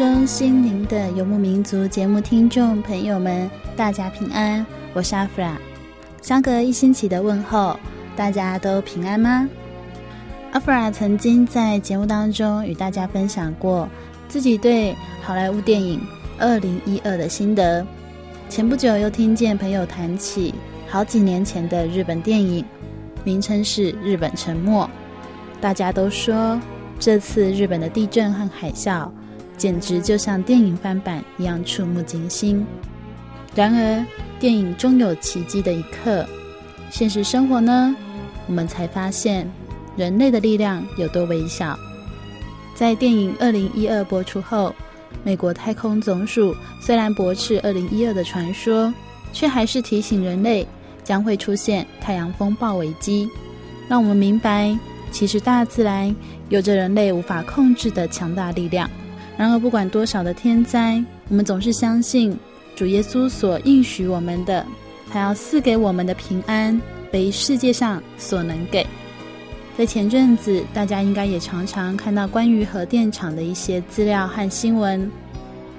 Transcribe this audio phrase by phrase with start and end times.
[0.00, 5.58] 中，心灵的游牧民族节目听众朋友们，大家平安，我是阿弗拉。
[6.22, 7.78] 相隔一星期的问候，
[8.16, 9.46] 大家都平安吗？
[10.52, 13.86] 阿弗拉曾经在节目当中与大家分享过
[14.26, 16.00] 自己对好莱坞电影
[16.38, 17.86] 《二零一二》的心得。
[18.48, 20.54] 前不久又听见朋友谈起
[20.88, 22.64] 好几年前的日本电影，
[23.22, 24.82] 名称是《日本沉没》，
[25.60, 26.58] 大家都说
[26.98, 29.06] 这次日本的地震和海啸。
[29.60, 32.66] 简直就像电影翻版一样触目惊心。
[33.54, 34.06] 然而，
[34.38, 36.26] 电影终有奇迹的一刻。
[36.88, 37.94] 现实生活呢？
[38.46, 39.46] 我们才发现
[39.98, 41.78] 人类的力量有多微小。
[42.74, 44.74] 在电影《二零一二》播出后，
[45.22, 48.90] 美国太空总署虽然驳斥二零一二的传说，
[49.30, 50.66] 却还是提醒人类
[51.04, 53.28] 将会出现太阳风暴危机，
[53.90, 54.74] 让我们明白，
[55.12, 56.16] 其实大自然
[56.48, 58.88] 有着人类无法控制的强大力量。
[59.40, 62.38] 然而，不管多少的天灾，我们总是相信
[62.76, 64.66] 主耶稣所应许我们的，
[65.10, 66.78] 他要赐给我们的平安，
[67.10, 68.86] 非世界上所能给。
[69.78, 75.10] 在前阵子，大家应该也常常看到关于核电厂的一些资料和新闻。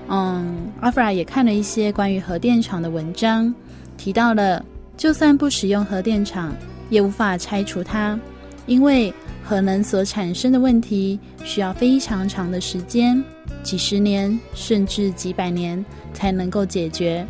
[0.08, 3.54] 嗯，阿弗拉也看了一些关于核电厂的文章，
[3.96, 4.66] 提到了，
[4.98, 6.52] 就算不使用核电厂，
[6.90, 8.20] 也无法拆除它，
[8.66, 13.24] 因为核能所产生的问题需要非常长的时间。
[13.64, 15.84] 几十年甚至几百年
[16.14, 17.26] 才能够解决。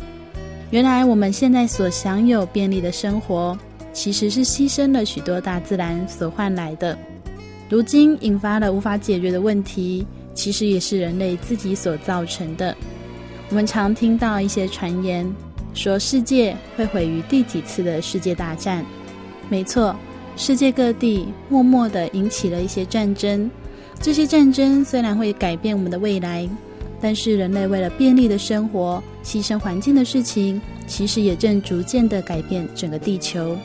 [0.70, 3.56] 原来我们现在所享有便利的生活，
[3.92, 6.96] 其实是牺牲了许多大自然所换来的。
[7.68, 12.74] 如今引发了无法解决的问题，其实也是人类自己所造成的。
[13.50, 15.30] 我们常听到一些传言，
[15.74, 18.84] 说世界会毁于第几次的世界大战。
[19.50, 19.94] 没错，
[20.36, 23.50] 世界各地默默地引起了一些战争。
[24.02, 26.48] 这些战争虽然会改变我们的未来，
[27.00, 33.56] 但是人类为了便利的生活，牺牲环境的事情，其实也正逐渐地改变整个地球。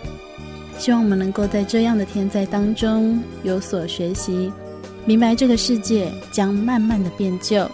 [0.78, 4.52] 希望我们能够在这样的天灾当中有所学习，
[5.06, 7.68] 明白这个世界将慢慢的变旧，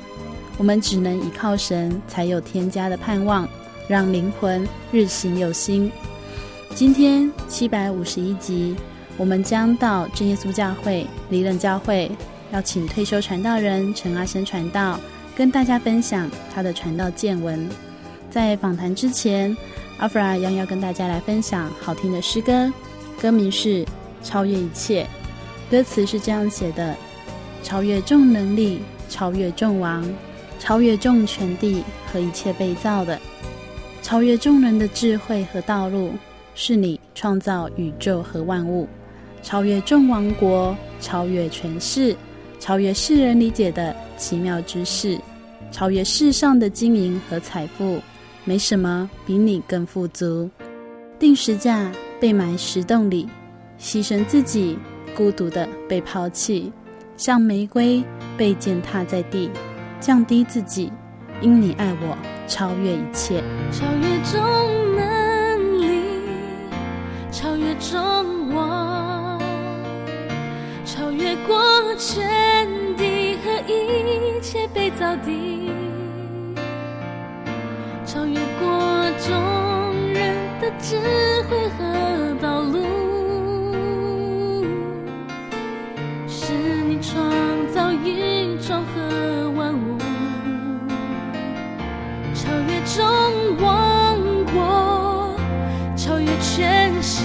[0.58, 3.46] 我们只能依靠神，才有天家的盼望，
[3.90, 5.92] 让灵魂日新有新。
[6.74, 8.74] 今天七百五十一集，
[9.18, 12.10] 我们将到真耶稣教会离人教会。
[12.54, 15.00] 邀请退休传道人陈阿生传道，
[15.36, 17.68] 跟大家分享他的传道见闻。
[18.30, 19.56] 在访谈之前，
[19.98, 22.72] 阿弗拉将要跟大家来分享好听的诗歌，
[23.20, 23.84] 歌名是
[24.24, 25.04] 《超越一切》，
[25.72, 26.96] 歌词是这样写的：
[27.64, 30.08] 超越众能力，超越众王，
[30.60, 33.20] 超越众权地和一切被造的，
[34.04, 36.12] 超越众人的智慧和道路，
[36.54, 38.88] 是你创造宇宙和万物，
[39.42, 42.16] 超越众王国，超越权势。
[42.64, 45.20] 超越世人理解的奇妙之事，
[45.70, 48.00] 超越世上的金银和财富，
[48.46, 50.50] 没什么比你更富足。
[51.20, 53.28] 定时价被埋石洞里，
[53.78, 54.80] 牺牲自己，
[55.14, 56.72] 孤独的被抛弃，
[57.18, 58.02] 像玫瑰
[58.38, 59.52] 被践踏在地，
[60.00, 60.90] 降低自己，
[61.42, 62.18] 因你爱我，
[62.48, 63.44] 超越一切。
[63.74, 66.02] 超越众能力，
[67.30, 69.03] 超越众我，
[71.24, 72.28] 越过全
[72.98, 75.72] 地和一切被造的，
[78.06, 79.32] 超越过众
[80.14, 81.00] 人的智
[81.50, 82.84] 慧和道路，
[86.28, 86.52] 是
[86.90, 87.24] 你创
[87.74, 89.98] 造宇宙和万物，
[92.36, 93.02] 超越众
[93.62, 94.20] 王
[94.54, 95.34] 国，
[95.96, 97.24] 超越全世，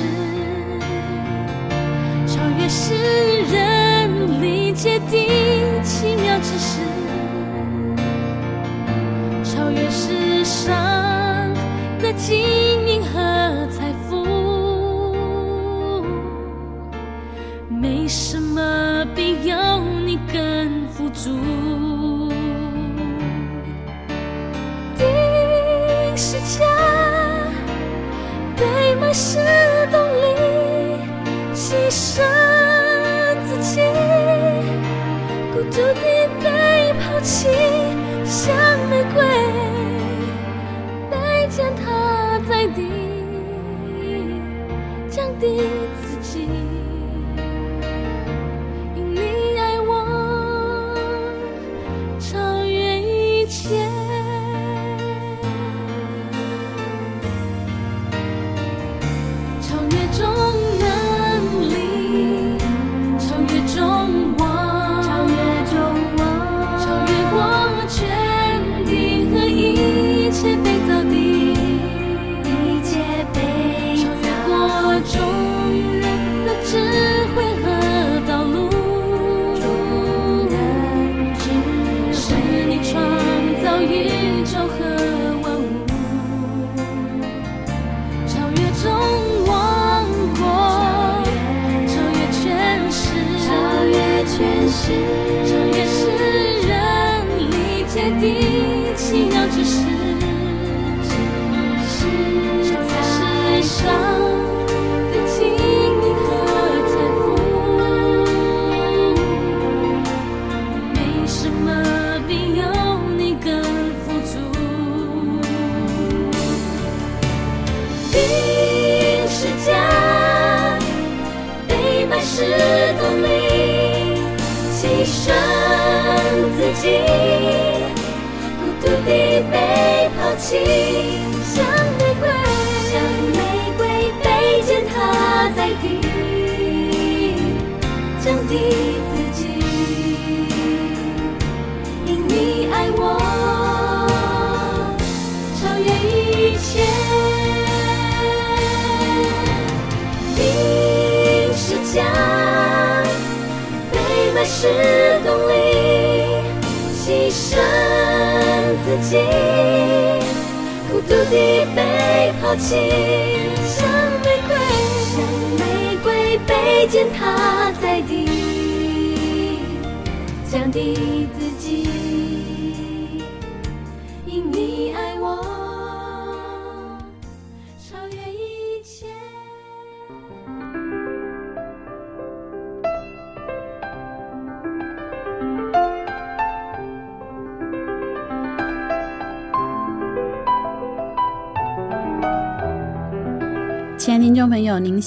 [2.28, 2.94] 超越世
[3.52, 3.67] 人。
[4.78, 6.78] 理解的奇妙之事。
[9.42, 11.52] 超越世上
[12.00, 12.67] 的金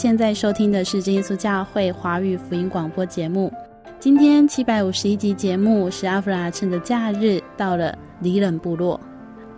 [0.02, 3.54] 现在收听的是真耶稣教会华语福音广播节目。
[4.00, 9.00] 今天七百五十一集节目是阿弗拉趁着假日到了里冷部落，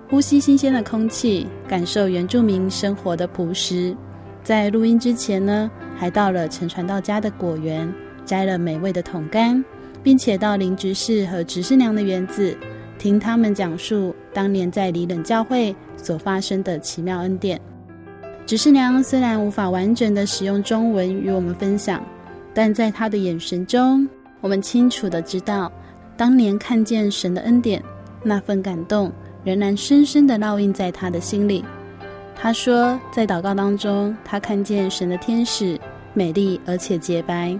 [0.09, 3.95] 呼吸新鲜的空气，感受原住民生活的朴实。
[4.43, 7.89] 在录音之前呢，还到了陈传道家的果园，
[8.25, 9.63] 摘了美味的桶柑，
[10.03, 12.53] 并且到林执事和执事娘的园子，
[12.99, 17.57] 听他们讲述当年在里冷教会所发生的奇妙恩典。
[18.53, 22.03] 执事娘虽然无法完整的使用中文与我们分享，
[22.53, 24.07] 但在她的眼神中，
[24.41, 25.71] 我们清楚的知道，
[26.15, 27.81] 当年看见神的恩典，
[28.21, 29.11] 那份感动
[29.43, 31.65] 仍然深深的烙印在她的心里。
[32.35, 35.75] 她说，在祷告当中，她看见神的天使
[36.13, 37.59] 美丽而且洁白，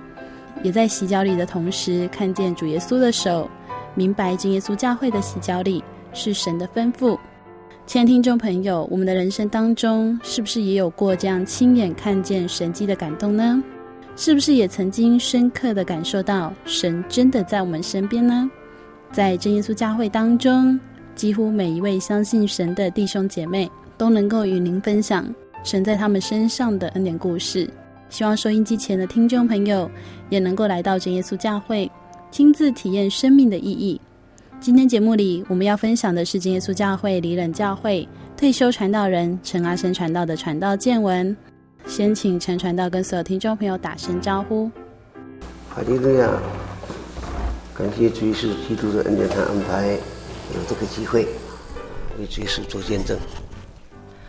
[0.61, 3.49] 也在洗脚礼的同时，看见主耶稣的手，
[3.95, 5.83] 明白真耶稣教会的洗脚礼
[6.13, 7.17] 是神的吩咐。
[7.85, 13.61] 亲爱的听众朋友，我们的人生当中，是不是也有过这样亲眼看见神迹的感动呢？
[14.15, 18.49] 是不是也曾经深刻的感受到神真的在我们身边呢？
[19.11, 20.79] 在真耶稣教会当中，
[21.13, 25.25] 几乎每一位相信神的弟兄姐妹都能够与您分享
[25.63, 27.69] 神在他们身上的恩典故事。
[28.09, 29.91] 希望收音机前的听众朋友
[30.29, 31.91] 也能够来到真耶稣教会，
[32.31, 33.99] 亲自体验生命的意义。
[34.63, 41.35] 今天节目里，我们要分享的是真耶稣教会里冷教会退休传道人陈阿生传道的传道见闻。
[41.85, 44.71] 先请陈传道跟所有听众朋友打声招呼。
[45.67, 46.29] 哈利路亚！
[47.73, 49.89] 感谢主耶稣基督的恩典和安排，
[50.55, 51.27] 有这个机会
[52.17, 53.17] 为主耶稣做见证。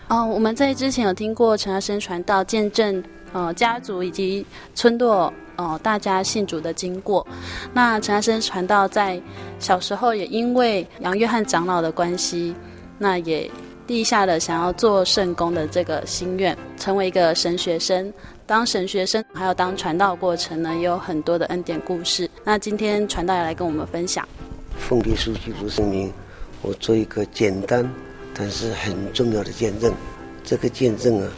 [0.09, 3.01] 哦，我们在之前有听过陈阿生传道见证，
[3.33, 7.27] 呃，家族以及村落，呃，大家信主的经过。
[7.73, 9.21] 那陈阿生传道在
[9.59, 12.55] 小时候也因为杨约翰长老的关系，
[12.99, 13.51] 那也
[13.87, 18.13] 立下了想要做圣工的这个心愿，成为一个神学生。
[18.47, 22.29] 当神学生还有当传道过程呢，也有很多的恩典故事。
[22.45, 24.29] 那今天传道也来跟我们分享。
[24.79, 26.13] 奉耶稣基督圣名，
[26.63, 27.89] 我做一个简单。
[28.37, 29.95] 但是很重要的见证，
[30.43, 31.31] 这个见证啊，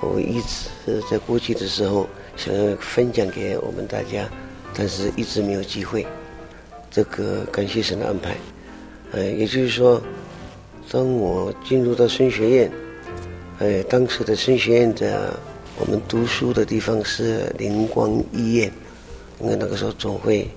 [0.00, 2.04] 我一直在过去的时候
[2.36, 4.28] 想要分享给我们大家，
[4.74, 6.06] 但是一直没有机会。
[6.90, 8.36] 这个感谢神的安排，
[9.12, 10.00] 呃，也就是说，
[10.90, 12.72] 当我进入到神学院，
[13.58, 15.34] 呃，当时的神学院的
[15.78, 18.70] 我们读书的地方是灵光医院，
[19.40, 20.48] 因为那个时候总会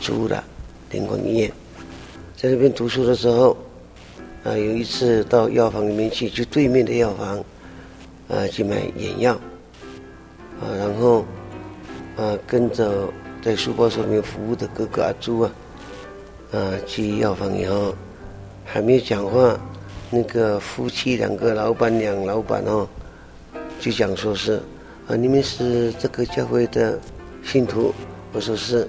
[0.00, 0.42] 租的
[0.90, 1.52] 灵光医院，
[2.36, 3.56] 在那边读书的时候。
[4.42, 7.44] 啊，有一次到药房里面去，就对面的药房，
[8.26, 9.38] 啊，去买眼药，
[10.60, 11.24] 啊，然后，
[12.16, 13.08] 啊，跟着
[13.42, 15.50] 在书包上面服务的哥哥阿朱啊，
[16.52, 17.94] 啊，去药房以后，
[18.64, 19.58] 还没有讲话，
[20.10, 22.86] 那个夫妻两个老板娘老板哦，
[23.80, 24.60] 就讲说是，
[25.08, 26.98] 啊，你们是这个教会的
[27.42, 27.94] 信徒，
[28.32, 28.86] 我说是，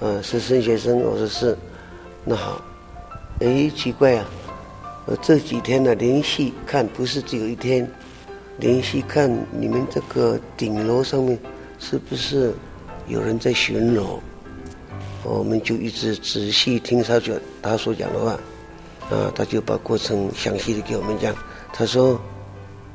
[0.00, 1.56] 啊，是神学生，我说是，
[2.24, 2.62] 那好，
[3.40, 4.24] 哎，奇怪啊。
[5.06, 7.90] 我这几天呢，连续看不是只有一天，
[8.60, 11.38] 连续看你们这个顶楼上面
[11.78, 12.52] 是不是
[13.08, 14.18] 有人在巡逻？
[15.24, 18.32] 我们就一直仔细听他讲他所讲的话，
[19.10, 21.34] 啊，他就把过程详细的给我们讲。
[21.72, 22.20] 他说，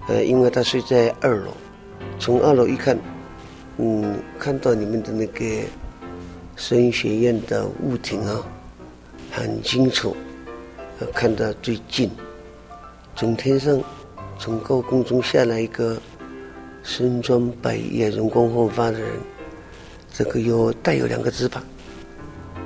[0.08, 1.52] 呃，因为他睡在二楼，
[2.20, 2.98] 从二楼一看，
[3.78, 5.46] 嗯，看到你们的那个
[6.56, 8.44] 神学院的屋顶啊，
[9.32, 10.16] 很清楚。
[11.14, 12.10] 看到最近，
[13.16, 13.82] 从天上，
[14.38, 15.98] 从高空中下来一个
[16.84, 19.10] 身穿白衣、容光焕发的人，
[20.14, 21.64] 这个有带有两个翅膀，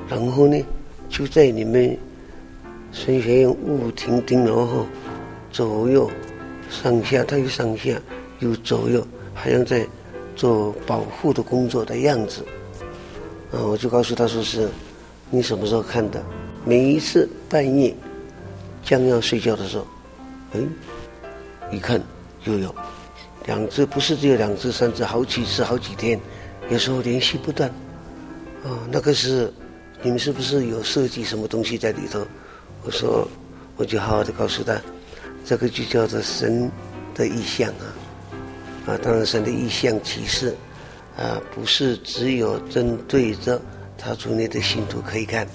[0.10, 0.62] 然后呢，
[1.10, 1.98] 就在你们
[2.92, 4.86] 神学院屋顶顶楼后
[5.52, 6.10] 左右
[6.70, 7.92] 上下，他又上下
[8.40, 9.86] 又左右，好像在
[10.36, 12.44] 做保护的工作的样子。
[13.52, 14.70] 啊，我就告诉他说是，
[15.30, 16.24] 你什么时候看的？
[16.66, 17.96] 每一次半夜。
[18.82, 19.86] 将要睡觉的时候，
[20.54, 20.60] 哎，
[21.72, 22.02] 一看
[22.46, 22.74] 又有
[23.46, 26.20] 两只，不是只有两只、三只，好几次、好几天，
[26.70, 27.70] 有时候连续不断。
[28.64, 29.52] 啊、那个是
[30.02, 32.26] 你们是不是有设计什么东西在里头？
[32.84, 33.28] 我说，
[33.78, 34.80] 我就好好的告诉他，
[35.46, 36.70] 这个就叫做神
[37.14, 37.86] 的意象啊。
[38.88, 40.56] 啊，当然神的意象启示
[41.18, 43.62] 啊，不是只有针对着
[43.98, 45.46] 他族内的信徒可以看，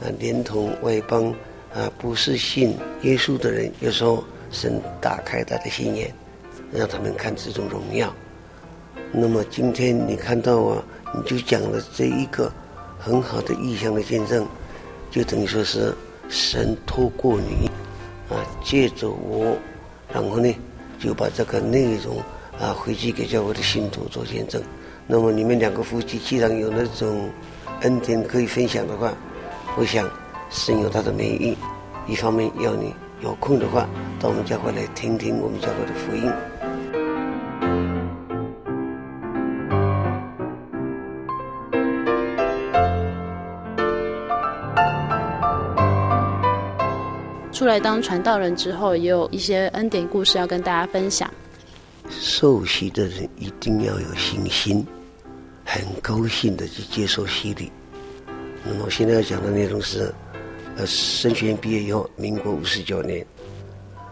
[0.00, 1.34] 啊，连同外邦。
[1.74, 6.14] 啊，不是信耶稣的人，有时候神打开他的心眼，
[6.70, 8.14] 让他们看这种荣耀。
[9.10, 12.52] 那么今天你看到啊，你就讲了这一个
[12.98, 14.46] 很好的异象的见证，
[15.10, 15.92] 就等于说是
[16.28, 17.68] 神透过你
[18.28, 19.56] 啊，借着我，
[20.12, 20.54] 然后呢
[21.00, 22.18] 就把这个内容
[22.60, 24.62] 啊回去给教会的信徒做见证。
[25.06, 27.28] 那么你们两个夫妻既然有那种
[27.80, 29.12] 恩典可以分享的话，
[29.76, 30.08] 我想。
[30.54, 31.56] 神有他的美意，
[32.06, 33.88] 一方面要你有空的话，
[34.18, 36.30] 到我们教会来听听我们教会的福音。
[47.52, 51.30] 出来当传道人之后，也有一些恩典故事要跟大家分享。
[52.10, 54.84] 受洗的人一定要有信心，
[55.64, 57.70] 很高兴的去接受洗礼。
[58.64, 60.12] 那么我现在要讲的内容是。
[60.82, 63.24] 呃，神学毕业以后，民国五十九年，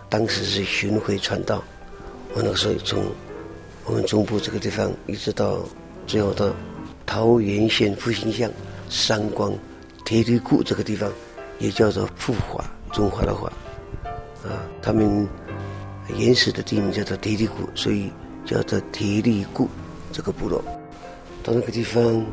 [0.09, 1.65] 当时是巡回传道。
[2.33, 3.05] 我那个时候从
[3.85, 5.65] 我们中部这个地方，一直到
[6.07, 6.55] 最后到
[7.05, 8.49] 桃园县复兴乡
[8.89, 9.53] 三光
[10.05, 11.11] 铁力谷这个地方，
[11.59, 13.49] 也叫做复华，中华的华。
[14.45, 15.29] 啊，他们
[16.17, 18.13] 原始的地名叫做铁力谷，所以
[18.47, 19.69] 叫做铁力谷
[20.13, 20.63] 这个部落。
[21.43, 22.25] 到那个地方，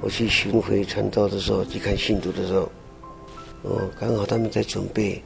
[0.00, 2.70] 我去巡回传道的时候，去看信徒的时候。
[3.62, 5.22] 哦，刚好他们在准备，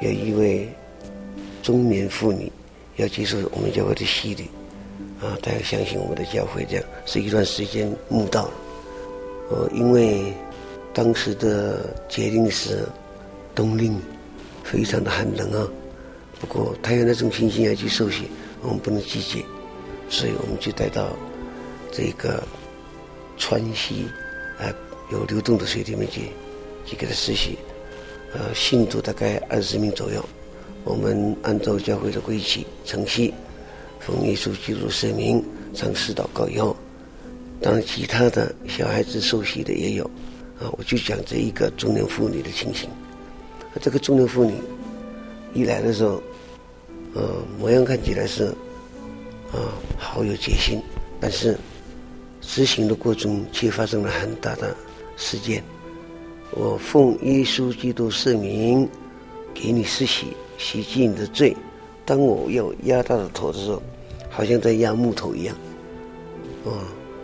[0.00, 0.68] 有一位
[1.62, 2.50] 中年妇女
[2.96, 4.44] 要接受我们教会的洗礼，
[5.20, 8.52] 啊，大家相信我们的教会，这样是一段时间慕道了。
[9.50, 10.32] 哦，因为
[10.94, 12.86] 当时的节令是
[13.54, 14.00] 冬令，
[14.62, 15.68] 非常的寒冷啊。
[16.40, 18.28] 不过他有那种信心要去受洗，
[18.62, 19.44] 我们不能拒绝，
[20.08, 21.08] 所以我们就带到
[21.90, 22.42] 这个
[23.36, 24.06] 川西
[24.58, 24.72] 啊，
[25.10, 26.30] 有流动的水里面去，
[26.84, 27.58] 去给他施洗。
[28.32, 30.24] 呃，信徒大概二十名左右，
[30.84, 33.34] 我们按照教会的规矩程序，
[33.98, 35.44] 奉耶稣基督圣名，
[35.74, 36.76] 唱诗祷告以后，
[37.60, 40.04] 当然其他的小孩子受洗的也有，
[40.60, 42.88] 啊，我就讲这一个中年妇女的情形。
[43.80, 44.54] 这个中年妇女
[45.52, 46.22] 一来的时候，
[47.14, 48.44] 呃，模样看起来是，
[49.52, 50.80] 啊，好有决心，
[51.20, 51.58] 但是
[52.40, 54.72] 执行的过程却发生了很大的
[55.16, 55.64] 事件。
[56.52, 58.88] 我奉耶稣基督圣名
[59.54, 60.28] 给你施洗，
[60.58, 61.56] 洗净你的罪。
[62.04, 63.80] 当我要压他的头的时候，
[64.28, 65.56] 好像在压木头一样。
[66.64, 66.70] 啊，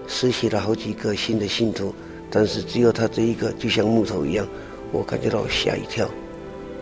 [0.06, 1.92] 施洗了好几个新的信徒，
[2.30, 4.46] 但是只有他这一个就像木头一样，
[4.92, 6.08] 我感觉到吓一跳。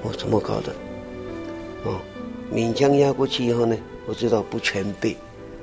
[0.02, 0.70] 我怎么搞的？
[1.84, 1.98] 哦，
[2.52, 3.74] 勉强压过去以后呢，
[4.06, 5.16] 我知道不全背，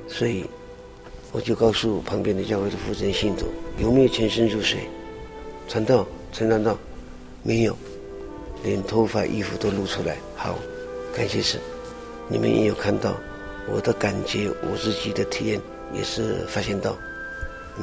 [0.08, 0.44] 所以
[1.30, 3.46] 我就告诉旁边的教会的负责人信徒，
[3.78, 4.80] 有没有全身入水？
[5.68, 6.04] 传道。
[6.32, 6.78] 陈传道，
[7.42, 7.76] 没有，
[8.64, 10.16] 连头发、衣服都露出来。
[10.34, 10.58] 好，
[11.14, 11.60] 感谢神，
[12.26, 13.14] 你们也有看到
[13.68, 15.60] 我的感觉，我自己的体验
[15.92, 16.96] 也是发现到，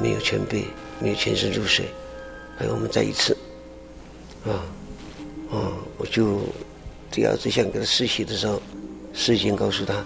[0.02, 0.64] 没有全备，
[0.98, 1.86] 没有全身入水。
[2.58, 3.36] 还有我们再一次，
[4.44, 4.66] 啊，
[5.52, 6.40] 啊，我就
[7.08, 8.60] 第二次想给他试洗的时候，
[9.12, 10.04] 事先告诉他，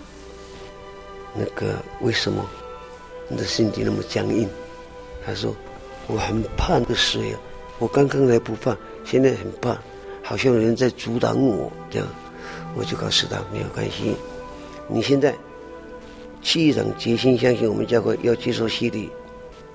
[1.35, 2.45] 那个为什么
[3.27, 4.47] 你的身体那么僵硬？
[5.25, 5.57] 他说
[6.07, 7.41] 我很怕那个水啊。
[7.79, 9.77] 我刚刚来不怕，现在很怕，
[10.23, 12.09] 好像有人在阻挡我这样，
[12.77, 14.15] 我就告诉他没有关系。
[14.89, 15.35] 你现在
[16.41, 19.11] 既然决心相信我们教会要接受洗礼，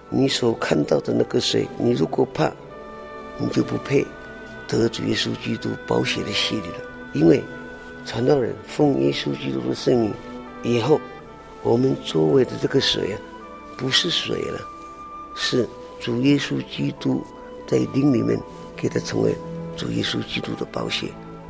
[0.10, 2.50] 你所看到的那个水，你如果怕，
[3.38, 4.06] 你就不配
[4.68, 6.78] 得主耶稣基督宝血的洗礼了。
[7.14, 7.44] 因为
[8.06, 10.14] 传道人奉耶稣基督的圣名
[10.64, 11.02] 以后，
[11.64, 13.20] 我们周围的这个水啊，
[13.78, 14.62] 不是水了，
[15.36, 15.68] 是
[16.00, 17.22] 主耶稣基督。
[17.70, 18.36] 在灵里面，
[18.76, 19.36] 给他成为
[19.78, 21.06] 主耶稣基督的宝血，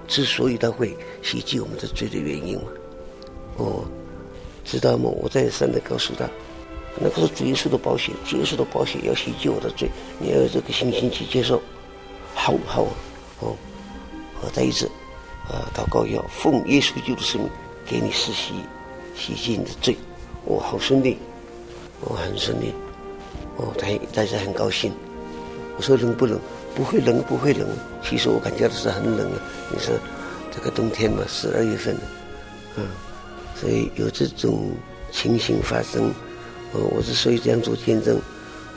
[0.05, 2.63] 之所以他会洗净我们的罪的原因嘛。
[3.55, 3.85] 哦，
[4.65, 5.09] 知道吗？
[5.21, 6.29] 我再三的告诉他，
[6.99, 11.61] 那个是主耶稣的宝血，主耶稣的宝血要洗净我的罪，你要有这个信心去接受。
[12.35, 12.83] 好好
[13.39, 13.55] 哦，
[14.41, 14.91] 我再一次，
[15.47, 17.49] 呃，祷告要奉耶稣基督的圣名
[17.85, 18.53] 给你施洗，
[19.15, 19.95] 洗净你的罪。
[20.45, 21.17] 哦，好顺利，
[22.01, 22.73] 哦，很顺利，
[23.55, 24.91] 哦，他大家很高兴。
[25.79, 26.37] 我说冷不冷？
[26.75, 27.65] 不会冷，不会冷。
[28.03, 29.39] 其实我感觉的是很冷啊。
[29.71, 29.95] 你说
[30.51, 31.95] 这个冬天嘛，十二月份，
[32.75, 32.85] 嗯，
[33.55, 34.71] 所以有这种
[35.09, 36.11] 情形发生，
[36.73, 38.19] 呃，我之所以这样做见证，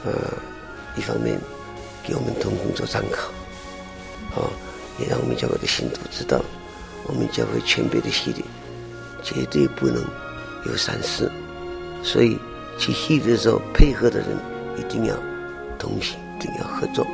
[0.05, 0.13] 呃，
[0.97, 1.37] 一方面
[2.05, 3.33] 给我们同工做参考，
[4.41, 4.47] 啊，
[5.01, 6.41] 也让我们教会的信徒知道，
[7.09, 8.45] 我们教会全备的洗礼
[9.25, 10.05] 绝对不能
[10.67, 11.29] 有闪失，
[12.01, 12.39] 所以
[12.79, 14.29] 去洗礼的时候，配合的人
[14.79, 15.17] 一定要
[15.81, 16.17] 同行。
[16.43, 17.07] 定要合作。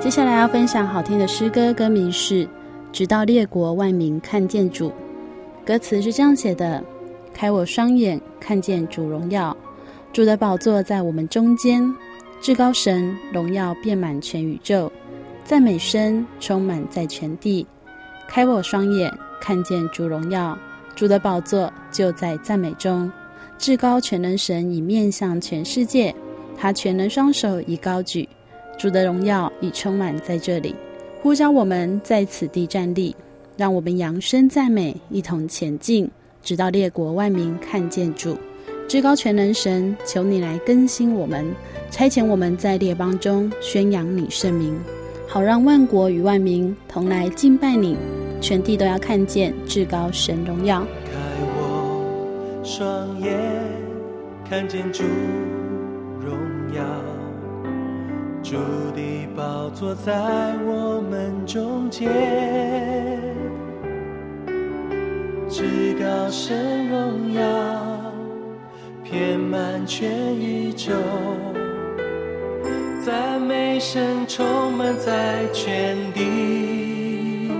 [0.00, 2.44] 接下来要分享好听的诗歌，歌名是
[2.92, 4.90] 《直到列国万民看见主》。
[5.64, 6.84] 歌词是这样写的：
[7.32, 9.56] 开我双眼，看见主荣耀，
[10.12, 11.82] 主的宝座在我们中间，
[12.42, 14.92] 至高神荣耀遍满全宇宙。
[15.44, 17.66] 赞美声充满在全地，
[18.26, 20.58] 开我双眼，看见主荣耀，
[20.96, 23.12] 主的宝座就在赞美中。
[23.58, 26.14] 至高全能神已面向全世界，
[26.56, 28.26] 他全能双手已高举，
[28.78, 30.74] 主的荣耀已充满在这里，
[31.22, 33.14] 呼召我们在此地站立，
[33.54, 36.10] 让我们扬声赞美，一同前进，
[36.42, 38.34] 直到列国万民看见主。
[38.88, 41.46] 至高全能神，求你来更新我们，
[41.90, 44.74] 差遣我们在列邦中宣扬你圣名。
[45.34, 47.98] 好让万国与万民同来敬拜你，
[48.40, 50.86] 全地都要看见至高神荣耀。
[51.06, 51.10] 开
[51.56, 53.36] 我双眼，
[54.48, 55.02] 看见主
[56.20, 56.38] 荣
[56.72, 56.84] 耀，
[58.44, 58.54] 主
[58.94, 60.12] 的宝座在
[60.64, 62.08] 我们中间，
[65.48, 65.64] 至
[65.98, 67.42] 高神荣耀
[69.02, 70.92] 遍满全宇宙。
[73.04, 77.50] 赞美声充满在全地，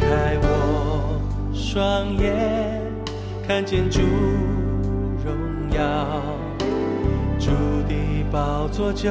[0.00, 1.20] 开我
[1.52, 2.80] 双眼，
[3.46, 4.00] 看见主
[5.22, 5.36] 荣
[5.76, 6.22] 耀，
[7.38, 7.50] 主
[7.86, 9.10] 的宝座就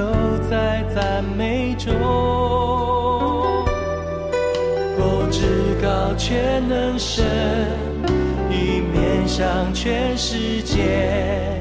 [0.50, 1.94] 在赞美中。
[2.02, 3.64] 哦，
[5.30, 7.24] 至高全能神，
[8.50, 11.55] 已面向全世界，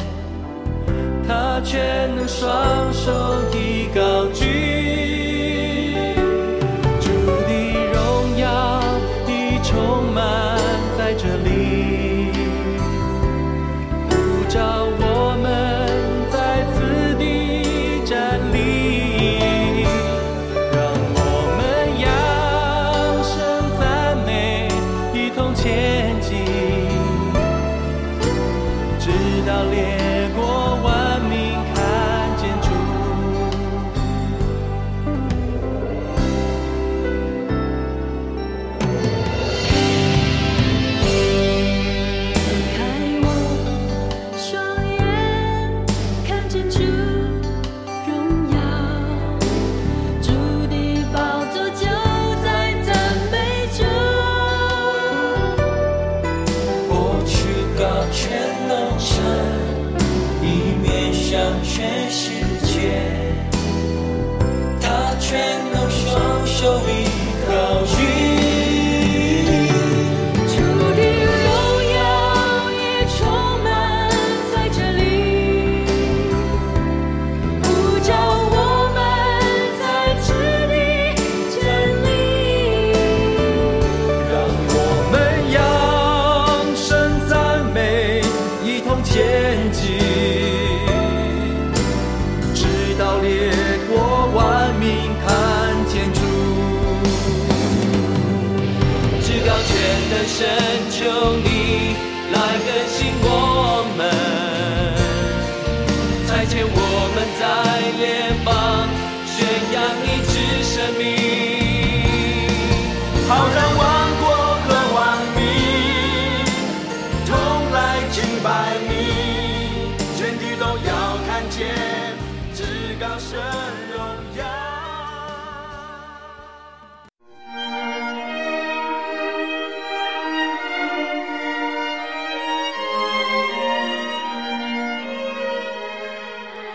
[1.74, 3.10] 却能双手
[3.52, 4.83] 已高举。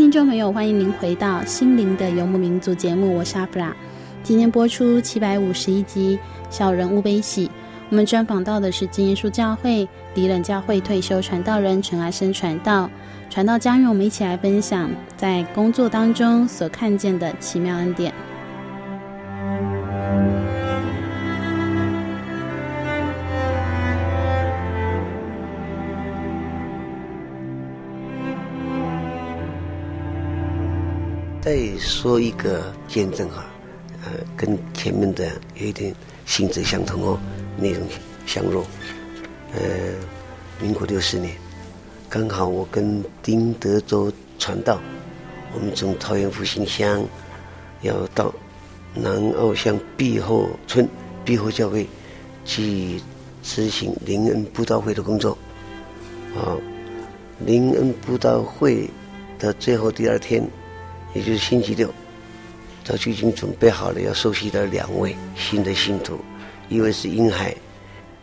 [0.00, 3.76] 听众朋友，欢迎您回到《心灵的游牧民族》节目，我是阿弗拉。
[4.22, 7.46] 今天播出七百五十一集《小人物悲喜》，
[7.90, 12.88] 我们专访到的是金耶稣教会敌冷教会退休传道人陈阿生传道。
[13.28, 18.10] 传道将与我们一起来分享在工作当中所看见的奇妙恩典。
[31.50, 33.44] 再说一个见证哈，
[34.04, 35.92] 呃，跟前面的有一点
[36.24, 37.18] 性质相同哦，
[37.58, 37.84] 内容
[38.24, 38.64] 相若。
[39.52, 39.60] 呃，
[40.62, 41.34] 民国六十年，
[42.08, 44.78] 刚好我跟丁德州传道，
[45.52, 47.04] 我们从桃园复兴乡
[47.82, 48.32] 要到
[48.94, 50.88] 南澳乡碧后村
[51.24, 51.84] 碧后教会
[52.44, 53.00] 去
[53.42, 55.36] 执行灵恩布道会的工作。
[56.36, 56.54] 啊，
[57.44, 58.88] 灵恩布道会
[59.36, 60.48] 的最后第二天。
[61.14, 61.92] 也就是星期六，
[62.84, 66.20] 早就已经准备好了要受洗的两位新的信徒，
[66.68, 67.54] 一位是婴孩，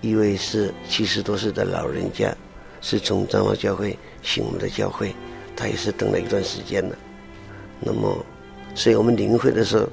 [0.02, 2.36] 一位是七十多岁的老人家，
[2.82, 5.14] 是从彰化教会信我们的教会，
[5.56, 6.98] 他也是等了一段时间了。
[7.80, 8.26] 那么，
[8.74, 9.88] 所以我们灵会的时候，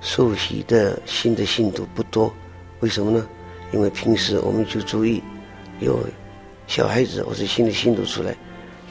[0.00, 2.34] 受洗的新的信徒不多，
[2.80, 3.26] 为什么呢？
[3.72, 5.22] 因为平时我们就注意，
[5.80, 6.04] 有
[6.66, 8.36] 小孩子或者新的信徒出来，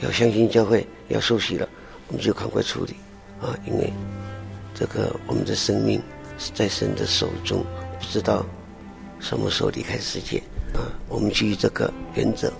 [0.00, 1.68] 要相信教会要受洗了，
[2.08, 2.94] 我们就赶快处理。
[3.42, 3.92] 啊，因为
[4.72, 6.00] 这个我们的生命
[6.38, 7.64] 是在神的手中，
[7.98, 8.46] 不知道
[9.18, 10.38] 什么时候离开世界
[10.72, 10.86] 啊。
[11.08, 12.52] 我们基于这个原则，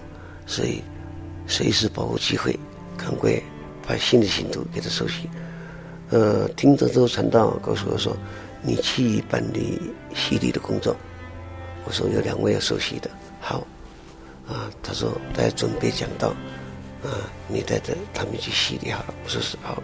[0.45, 0.83] 所以
[1.47, 2.59] 随时把握机会，
[2.99, 3.40] 赶快
[3.87, 5.31] 把新的信徒给他受洗。
[6.11, 8.14] 呃，听着周传道告诉我说
[8.61, 9.81] ：“你去办理
[10.14, 10.95] 洗礼的工作。”
[11.87, 13.66] 我说：“有两位要受洗的。”好，
[14.47, 16.29] 啊，他说：“大家准备讲道，
[17.03, 17.09] 啊，
[17.49, 19.83] 你带着他们去洗礼好了。”我说：“是好。”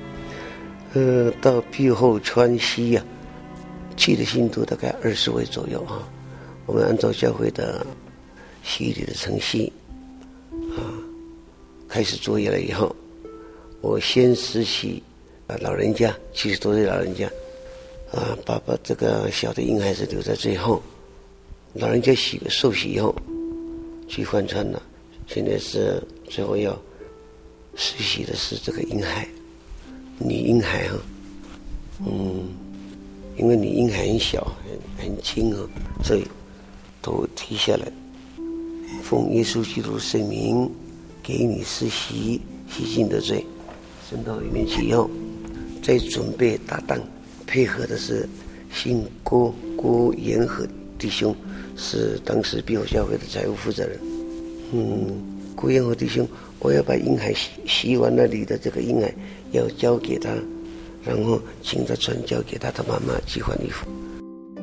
[0.94, 3.04] 呃，到碧后川西呀、
[3.96, 6.08] 去的信徒大概二十位左右啊。
[6.64, 7.86] 我们按照教会的
[8.62, 9.72] 洗礼的程序
[10.76, 10.80] 啊，
[11.88, 12.94] 开始作业了以后，
[13.80, 15.02] 我先施洗
[15.46, 17.26] 啊，老人家七十多岁老人家
[18.12, 20.82] 啊，把把这个小的婴孩子留在最后。
[21.74, 23.14] 老人家洗受洗以后
[24.08, 24.82] 去换穿了，
[25.26, 26.72] 现在是最后要
[27.76, 29.28] 施洗的是这个婴孩。
[30.20, 30.96] 女婴孩哈，
[32.06, 32.48] 嗯，
[33.36, 34.52] 因为女婴孩很小，
[34.98, 35.58] 很很轻啊，
[36.02, 36.24] 所以
[37.00, 37.90] 头低下来，
[39.02, 40.68] 奉耶稣基督圣名
[41.22, 43.46] 给你施洗，洗净的罪，
[44.10, 45.08] 伸到里面去以后，
[45.82, 47.00] 再准备搭档，
[47.46, 48.28] 配合的是
[48.72, 50.66] 姓郭郭延和
[50.98, 51.34] 弟兄，
[51.76, 53.98] 是当时碧后教会的财务负责人，
[54.72, 55.22] 嗯，
[55.54, 56.26] 郭延和弟兄，
[56.58, 59.14] 我要把婴孩洗洗完那里的这个婴孩。
[59.52, 60.30] 要交给他，
[61.04, 63.86] 然后请他转交给他的妈妈去换衣服。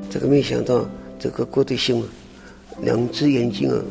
[0.09, 0.87] 这个没想到，
[1.19, 2.07] 这个郭德兴啊，
[2.81, 3.81] 两只眼睛啊，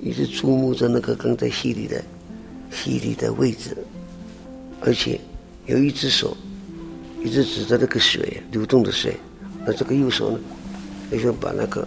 [0.00, 2.02] 一直注目着那个刚在洗礼的
[2.70, 3.76] 洗礼的位置，
[4.80, 5.20] 而且
[5.66, 6.36] 有一只手
[7.24, 9.16] 一直指着那个水流动的水，
[9.64, 10.40] 那这个右手呢，
[11.12, 11.86] 也就把那个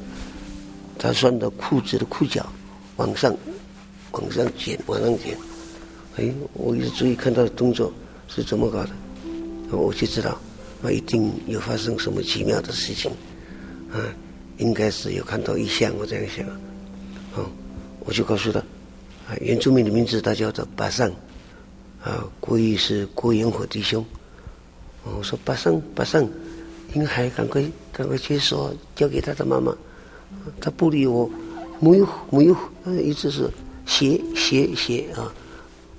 [0.97, 2.45] 他穿的裤子的裤脚
[2.95, 3.35] 往上
[4.11, 5.37] 往上卷，往上卷。
[6.15, 7.91] 哎，我一直注意看他的动作。
[8.27, 8.89] 是怎么搞的？
[9.71, 10.39] 我就知道，
[10.81, 13.11] 那一定有发生什么奇妙的事情，
[13.91, 13.97] 啊，
[14.57, 16.25] 应该是有看到异象，我这样。
[16.27, 16.47] 想，
[17.33, 17.49] 啊，
[18.01, 18.59] 我就告诉他，
[19.27, 21.11] 啊，原住民的名字他叫做巴桑，
[22.03, 24.05] 啊，国语是郭延火弟兄，
[25.03, 26.25] 我说巴桑巴桑，
[26.93, 29.75] 婴孩赶快赶快去说，交给他的妈妈，
[30.61, 31.29] 他不理我，
[31.79, 32.55] 没有没有，
[33.01, 33.49] 一直是
[33.85, 35.33] 写写写啊，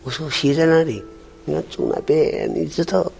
[0.04, 1.02] 我说写在哪里？
[1.46, 3.10] 你看从那边，你知道，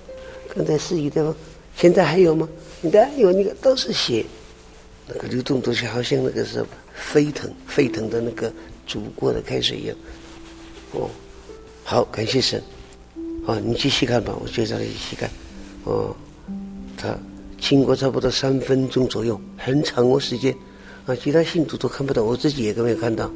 [0.53, 1.35] 刚才是一的吗？
[1.77, 2.49] 现在还有吗？
[2.81, 4.27] 你看有那个都是血，
[5.07, 8.53] 那个流动东西好像那个是沸腾沸腾的那个
[8.85, 9.97] 煮过的开水一样。
[10.93, 11.09] 哦，
[11.85, 12.61] 好，感谢神。
[13.47, 15.31] 啊，你继续看吧，我接着继续看。
[15.85, 16.15] 哦，
[16.97, 17.17] 他
[17.61, 20.53] 经过差不多三分钟左右，很长的时间。
[21.07, 23.31] 啊，其他信徒都看不到，我自己也都没有看到，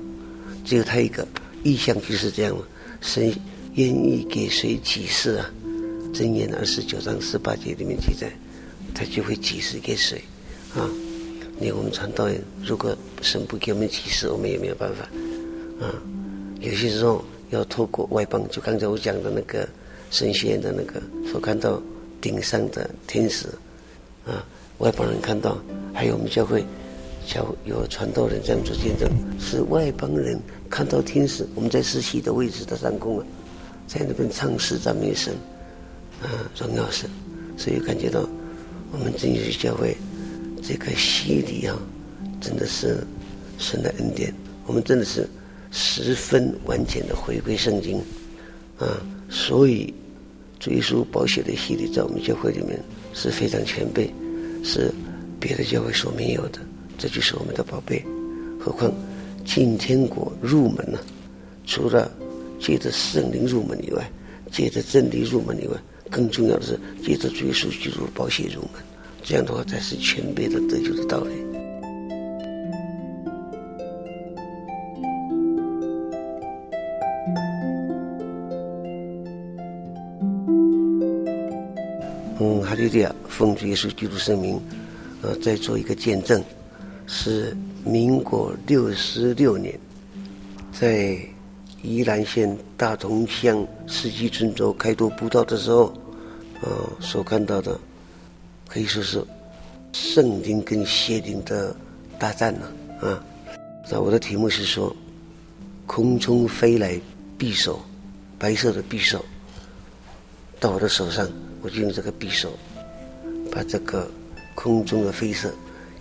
[0.64, 1.24] 只有他一个。
[1.62, 2.62] 意象就是这样嘛，
[3.00, 3.32] 神。
[3.80, 5.50] 愿意给谁启示啊？
[6.12, 8.30] 箴言二十九章十八节里面记载，
[8.94, 10.20] 他就会启示给谁
[10.74, 10.86] 啊？
[11.58, 15.08] 你我们传道人，如果神不给我们启示，我们也没有办法
[15.80, 15.94] 啊。
[16.60, 19.66] 有些时候要透过外邦，就刚才我讲的那个
[20.10, 21.82] 神学院的那个所看到
[22.20, 23.46] 顶上的天使
[24.26, 24.44] 啊，
[24.76, 25.56] 外邦人看到，
[25.94, 26.62] 还有我们教会
[27.26, 29.08] 教有传道人这样做见证，
[29.40, 30.38] 是外邦人
[30.68, 33.24] 看到天使，我们在施洗的位置的上空啊。
[33.92, 35.34] 在那边唱诗赞美神，
[36.22, 37.10] 啊，荣耀神，
[37.56, 38.24] 所以感觉到
[38.92, 39.96] 我们真耶稣教会
[40.62, 41.76] 这个洗礼啊，
[42.40, 43.04] 真的是
[43.58, 44.32] 神的恩典。
[44.64, 45.28] 我们真的是
[45.72, 47.98] 十分完全的回归圣经
[48.78, 48.86] 啊，
[49.28, 49.92] 所以
[50.60, 52.78] 主耶稣宝血的洗礼在我们教会里面
[53.12, 54.08] 是非常全备，
[54.62, 54.88] 是
[55.40, 56.60] 别的教会所没有的。
[56.96, 58.04] 这就是我们的宝贝。
[58.60, 58.92] 何况
[59.44, 61.00] 进天国入门呢、
[61.66, 62.08] 除了
[62.60, 64.08] 借着圣灵入门以外，
[64.52, 65.76] 借着真理入门以外。
[66.10, 68.82] 更重要的是，借着主耶稣基督的宝血入门，
[69.22, 71.30] 这样的话才是全辈的得救的道理。
[82.42, 84.60] 嗯，哈利路亚，奉主耶稣基督圣名，
[85.22, 86.42] 呃，再做一个见证，
[87.06, 89.78] 是民国六十六年，
[90.72, 91.16] 在
[91.82, 95.92] 宜兰县大同乡四季春州开拓步道的时候。
[96.62, 96.68] 呃，
[97.00, 97.80] 所看到的
[98.68, 99.24] 可以说是
[99.94, 101.74] 圣灵跟邪灵的
[102.18, 103.24] 大战了啊！
[103.90, 104.94] 那我的题目是说，
[105.86, 107.00] 空中飞来
[107.38, 107.80] 匕首，
[108.38, 109.24] 白色的匕首
[110.60, 111.26] 到我的手上，
[111.62, 112.52] 我就用这个匕首
[113.50, 114.06] 把这个
[114.54, 115.50] 空中的飞射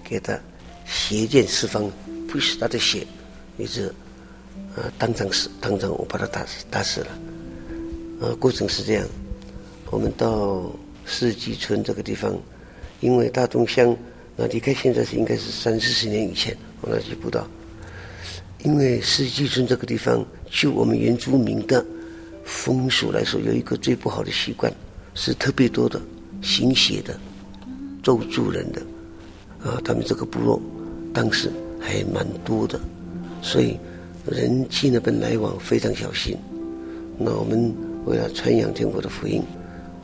[0.03, 0.37] 给他
[0.85, 1.89] 血溅四方，
[2.27, 3.07] 不使他的血
[3.57, 3.95] 一直
[4.75, 7.07] 啊当场死，当场我把他打死打死了。
[8.21, 9.07] 呃，过程是这样。
[9.91, 10.69] 我们到
[11.05, 12.37] 四季村这个地方，
[12.99, 13.95] 因为大东乡，
[14.35, 17.47] 那离开现在是应该是三四十年以前，我那去布道。
[18.63, 21.83] 因为四季村这个地方，就我们原住民的
[22.43, 24.71] 风俗来说，有一个最不好的习惯，
[25.15, 25.99] 是特别多的
[26.41, 27.17] 行邪的、
[28.03, 28.81] 咒住人的，
[29.63, 30.61] 啊，他们这个部落
[31.13, 32.79] 当时还蛮多的，
[33.41, 33.77] 所以
[34.29, 36.37] 人进那边来往非常小心。
[37.17, 37.73] 那我们
[38.05, 39.43] 为了传扬天国的福音。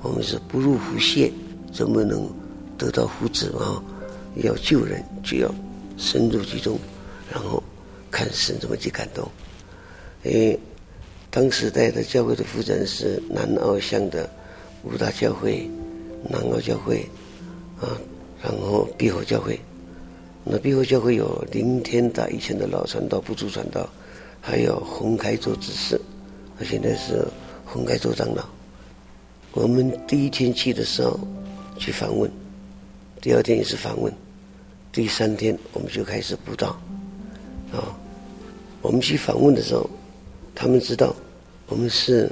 [0.01, 1.31] 我们是不入虎穴，
[1.73, 2.29] 怎么能
[2.77, 3.81] 得到福祉啊？
[4.35, 5.51] 要救人，就要
[5.97, 6.77] 深入其中，
[7.33, 7.63] 然后
[8.11, 9.27] 看神怎么去感动。
[10.23, 10.59] 因为，
[11.31, 14.29] 当时带的教会的负责人是南澳乡的
[14.83, 15.67] 五大教会、
[16.29, 17.03] 南澳教会
[17.81, 17.97] 啊，
[18.43, 19.59] 然后碧火教会。
[20.43, 23.89] 那碧火教会有林天达以前的老传道、不住传道，
[24.47, 25.99] 还有洪开州执事，
[26.55, 27.27] 他现在是
[27.65, 28.47] 洪开州长老。
[29.53, 31.19] 我们第一天去的时候
[31.79, 32.29] 去访问，
[33.19, 34.13] 第二天也是访问，
[34.91, 36.79] 第三天我们就开始布道。
[37.73, 37.97] 啊，
[38.83, 39.89] 我们去访问的时候，
[40.53, 41.15] 他们知道
[41.65, 42.31] 我们是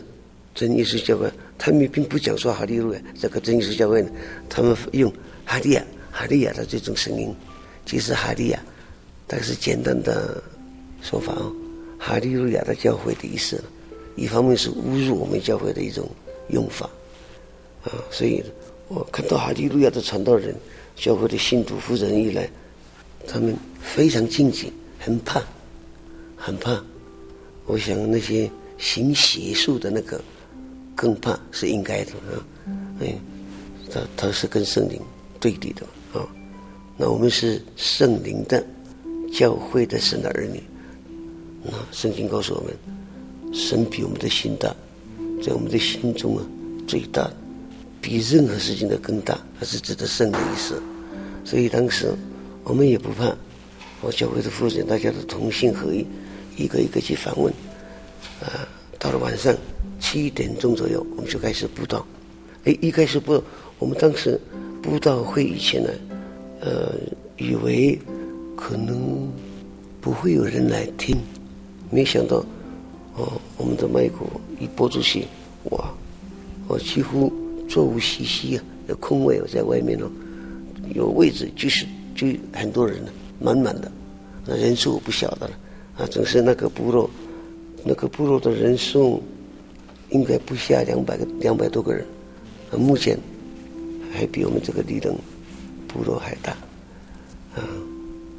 [0.54, 4.12] 真耶稣教会，他们并不讲说哈利路亚这个真耶稣教会呢，
[4.48, 5.12] 他们用
[5.46, 7.34] 哈利亚哈利亚的这种声音，
[7.88, 8.64] 其实哈利亚，
[9.26, 10.44] 但是简单的
[11.02, 11.52] 说法啊，
[12.06, 13.64] 哈利路亚的教会的意思，
[14.18, 16.06] 一方面是侮辱我们教会的一种
[16.50, 16.90] 用法。
[17.86, 18.44] 啊，所以
[18.90, 20.54] 我看到哈利路亚的传道人、
[20.98, 22.50] 教会的信徒、负责人一来，
[23.26, 25.42] 他们非常敬虔，很怕，
[26.36, 26.84] 很怕。
[27.66, 30.22] 我想那些行邪术的那个
[30.94, 32.46] 更怕，是应该的啊。
[32.66, 33.18] 嗯，
[33.90, 35.00] 他他是跟圣灵
[35.40, 36.28] 对立的啊。
[36.98, 38.62] 那我们是圣灵的
[39.34, 40.73] 教会的神的儿女，那
[41.64, 42.74] 那圣经告诉我们，
[43.54, 44.76] 神比我们的心大，
[45.42, 46.44] 在我们的心中啊
[46.88, 47.30] 最大。
[48.02, 50.84] 比任何事情都更大，它是指的圣的意思。
[51.46, 52.14] 所以当时
[52.66, 53.34] 我们也不怕，
[54.02, 56.06] 我教会的负责人大家都同心合意，
[56.58, 57.54] 一个一个去访问。
[58.42, 58.68] 啊，
[59.00, 59.56] 到了晚上
[60.02, 62.06] 七点钟左右，我们就开始布道。
[62.66, 63.42] 哎，一开始布，
[63.80, 64.38] 我们当时
[64.82, 65.90] 布道会以前呢，
[66.60, 66.94] 呃，
[67.38, 67.98] 以为
[68.58, 69.32] 可能
[70.02, 71.16] 不会有人来听，
[71.94, 72.44] 没想到
[73.16, 74.26] 哦，我们的麦克
[74.60, 75.28] 一播出去，
[75.72, 75.94] 哇，
[76.68, 77.32] 我几乎。
[77.70, 80.12] 座无虚席啊，有空位我在外面哦，
[80.94, 83.90] 有位置就是就很多人了，满满的，
[84.46, 85.54] 那人数我不晓得了
[85.98, 87.10] 啊，总是那个部落，
[87.84, 89.24] 那个部落的人数
[90.10, 92.06] 应该不下两百个两百多个人，
[92.70, 93.18] 啊，目前
[94.12, 95.16] 还比我们这个里登
[95.88, 96.52] 部落还大，
[97.56, 97.64] 啊，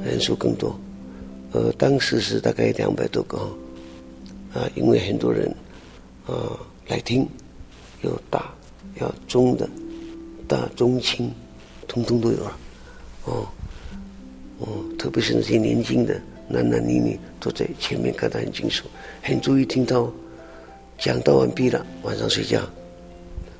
[0.04, 0.78] 人数更多，
[1.54, 3.38] 呃，当时是大概两百多个，
[4.52, 5.48] 啊，因为很多人
[6.26, 6.52] 啊
[6.88, 7.26] 来听，
[8.02, 8.52] 有大。
[9.00, 9.68] 要中的、
[10.46, 11.28] 大、中、轻，
[11.88, 12.56] 通通都有了，
[13.24, 13.48] 哦，
[14.60, 16.14] 哦，特别是那些年轻的
[16.48, 18.86] 男男女女，都在前面看得很清楚，
[19.20, 20.08] 很注意听到
[20.96, 22.60] 讲道完毕了，晚上睡觉，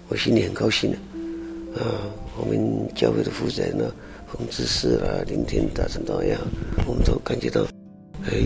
[0.07, 0.97] 我心里很高兴的，
[1.83, 1.99] 啊，
[2.39, 3.93] 我们教会的负责人呢，
[4.29, 6.45] 洪执事啦、林天大传道也好，
[6.87, 7.67] 我们都感觉到，
[8.27, 8.43] 哎，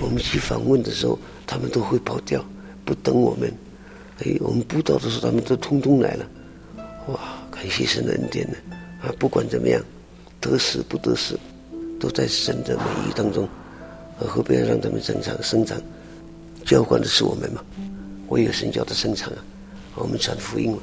[0.00, 2.44] 我们去访问的时候，他们都会跑掉，
[2.84, 3.52] 不等我们。
[4.20, 6.26] 哎，我们布道的时候，他们都通通来了。
[7.08, 7.18] 哇，
[7.50, 8.56] 感谢神的恩典呢！
[9.02, 9.82] 啊，不管怎么样，
[10.40, 11.38] 得死不得死，
[12.00, 13.48] 都在神的美意当中。
[14.18, 15.76] 而何必要让他们生长生长？
[16.64, 17.62] 浇灌的是我们嘛？
[18.28, 19.38] 唯有神教的生长啊！
[19.96, 20.78] 我们传福音嘛？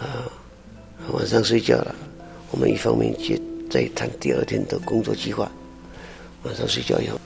[0.00, 0.26] 啊，
[1.12, 1.94] 晚上睡觉了，
[2.50, 3.40] 我们一方面接
[3.70, 5.50] 在谈第二天的工作计划。
[6.42, 7.20] 晚上睡觉以后，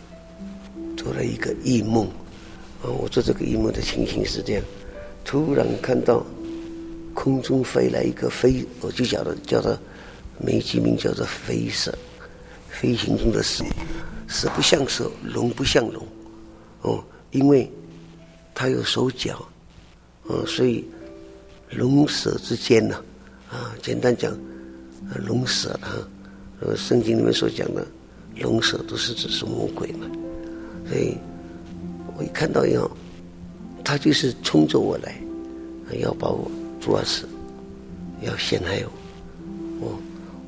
[1.07, 2.05] 做了一个异梦。
[2.83, 4.63] 啊，我做这个异梦的情形是这样：
[5.25, 6.27] 突然看到
[7.15, 9.79] 空中飞来一个飞，我就叫它叫它
[10.39, 11.97] 美其名叫做飞蛇，
[12.69, 13.65] 飞行中的蛇。
[14.27, 16.05] 蛇不像蛇，龙不像龙，
[16.83, 17.71] 哦，因为
[18.53, 19.47] 它有手脚，
[20.25, 20.85] 哦，所以
[21.71, 23.01] 龙蛇之间呢，
[23.49, 24.37] 啊，简单讲，
[25.25, 26.03] 龙蛇啊，
[26.59, 27.87] 呃，圣经里面所讲的
[28.41, 30.11] 龙蛇都是指是魔鬼嘛，
[30.89, 31.17] 所以
[32.17, 32.91] 我一看到以后，
[33.85, 35.17] 他就是冲着我来，
[36.01, 37.29] 要把我抓死，
[38.23, 38.83] 要陷害
[39.81, 39.89] 我，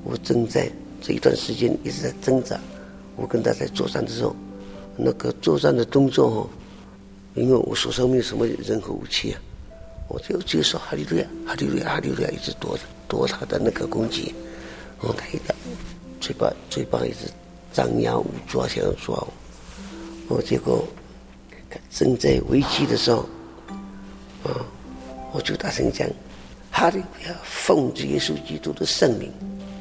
[0.04, 0.70] 我我正在
[1.02, 2.58] 这一段时间一直在挣扎。
[3.16, 4.34] 我跟他在作战的时候，
[4.96, 6.48] 那个作战的动作哦，
[7.34, 9.40] 因为我手上没有什么任何武器啊，
[10.06, 14.32] 我就就说哈利路亚，哈利路亚，哈利路亚，一直躲着躲他的那个攻击，
[15.00, 15.54] 哦，他一个
[16.20, 17.26] 嘴巴嘴巴一直
[17.72, 19.32] 张牙舞爪想要抓我，
[20.28, 20.86] 我结果
[21.90, 23.28] 正在危机的时候，
[24.44, 24.52] 啊，
[25.32, 26.08] 我就大声讲
[26.70, 29.32] 哈利路亚，奉主耶稣基督的圣名，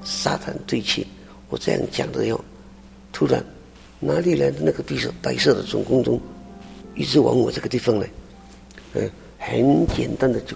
[0.04, 1.06] 撒旦退去，
[1.50, 2.40] 我这样讲的哟。
[3.12, 3.44] 突然，
[4.00, 5.12] 哪里来的那个匕首？
[5.22, 6.20] 白色的从空中
[6.96, 8.10] 一直往我这个地方来，
[8.94, 10.56] 嗯，很简单的就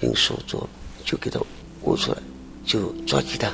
[0.00, 0.66] 用手镯
[1.04, 1.40] 就给他
[1.82, 2.18] 握出来，
[2.64, 3.48] 就抓起他，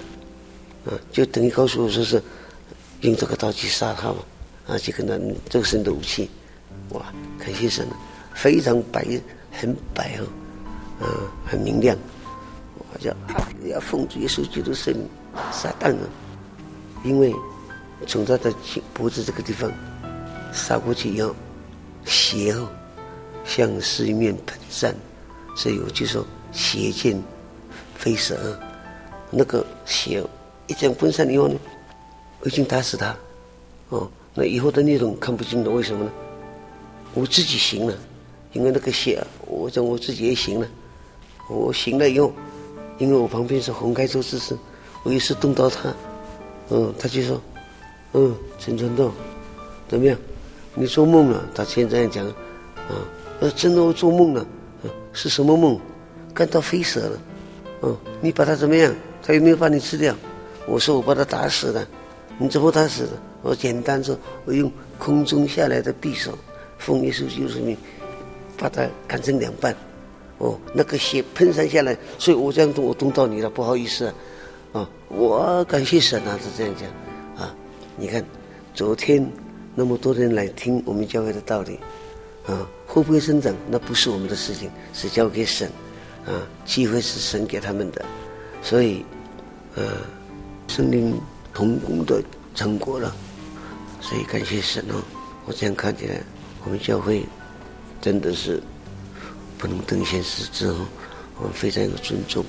[0.86, 2.22] 啊，就等于告诉我说是
[3.03, 4.16] 用这个刀去杀他嘛，
[4.67, 6.31] 啊，就跟他这个神的武器，
[6.91, 7.87] 哇，感谢神，
[8.35, 9.05] 非常白，
[9.53, 10.27] 很白哦，
[11.01, 11.07] 嗯，
[11.47, 11.97] 很明亮，
[12.77, 13.15] 我叫
[13.67, 14.95] 要奉主耶稣基督圣
[15.53, 16.09] 撒旦了，
[17.05, 17.35] 因为。
[18.07, 18.53] 从他的
[18.93, 19.73] 脖子这个地方
[20.53, 21.35] 杀过去以后，
[22.05, 22.69] 血哦，
[23.47, 24.95] 向四面喷散，
[25.57, 27.19] 所以我就说血溅
[27.97, 28.61] 飞蛇，
[29.31, 30.23] 那个血
[30.67, 31.55] 一这样喷散以后呢，
[32.41, 33.17] 我已经打死他，
[33.89, 36.12] 哦，那以后的那种看不清的，为什么呢？
[37.14, 37.95] 我自己行了，
[38.53, 40.66] 因为那个血啊，我讲我自己也行了，
[41.49, 42.32] 我行了以后，
[42.99, 44.57] 因为我旁边是红开州知识，
[45.05, 45.95] 我一时动到他，
[46.70, 47.41] 嗯，他就说。
[48.16, 49.11] 嗯，陈传道，
[49.89, 50.16] 怎么样？
[50.72, 51.45] 你做梦了？
[51.53, 52.95] 他现在讲，啊，
[53.41, 54.41] 呃，真的我做梦了，
[54.85, 55.80] 啊，是什么梦？
[56.32, 57.18] 看到飞蛇了，
[57.80, 58.95] 哦，你把他怎么样？
[59.20, 60.14] 他有没有把你吃掉？
[60.64, 61.85] 我说我把他打死了，
[62.39, 63.11] 你怎么打死的？
[63.45, 66.36] 我简单说，我用空中下来的匕首，
[66.78, 67.76] 奉耶稣基督名，
[68.57, 69.76] 把它砍成两半，
[70.38, 74.14] 哦，那个血喷洒下来，所以我这样动，我动到你了，不好意思啊，
[74.72, 76.88] 啊，我感谢神啊，是这样讲。
[77.45, 77.55] 啊
[77.97, 78.24] 你看，
[78.72, 79.30] 昨天
[79.74, 81.78] 那么多人来听我们教会的道理，
[82.47, 83.55] 啊，会不会生长？
[83.68, 85.70] 那不是我们的事情，是交给神，
[86.24, 88.03] 啊，机会是神给他们的，
[88.62, 89.05] 所以，
[89.74, 89.92] 呃、啊，
[90.66, 91.20] 圣灵
[91.53, 92.22] 同工的
[92.55, 93.14] 成果了，
[94.05, 95.03] 所以感谢神哦。
[95.47, 96.21] 我这样看起来，
[96.63, 97.25] 我们教会
[98.03, 98.63] 真的是
[99.57, 100.77] 不能等闲视之哦，
[101.39, 102.45] 我们非常有尊重，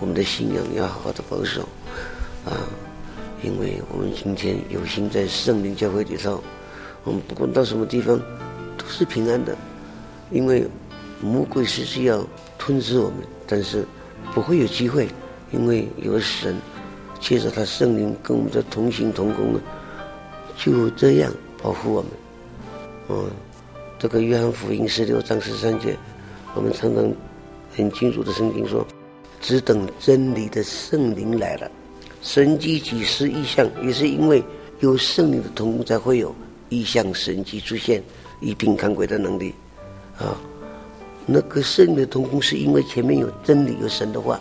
[0.00, 1.62] 我们的信仰要好好的保守，
[2.44, 2.58] 啊。
[3.42, 6.42] 因为我们今天有幸在圣灵教会里头，
[7.04, 8.18] 我们不管到什么地方
[8.76, 9.56] 都是平安的。
[10.30, 10.66] 因为
[11.20, 12.26] 魔鬼是需要
[12.58, 13.86] 吞噬我们，但是
[14.34, 15.08] 不会有机会，
[15.52, 16.56] 因为有神
[17.20, 19.60] 借着他圣灵跟我们的同行同工，
[20.56, 21.32] 就这样
[21.62, 22.10] 保护我们。
[23.08, 23.30] 嗯，
[23.98, 25.96] 这个约翰福音十六章十三节，
[26.54, 27.12] 我们常常
[27.74, 28.86] 很清楚的圣经说，
[29.40, 31.70] 只等真理的圣灵来了。
[32.22, 34.42] 神迹启示异象，也是因为
[34.80, 36.34] 有圣灵的同工，才会有
[36.68, 38.02] 异象神迹出现，
[38.40, 39.54] 以病看鬼的能力。
[40.18, 40.34] 啊，
[41.26, 44.40] 那个圣灵的同工，是因为前面有真理，有神的话，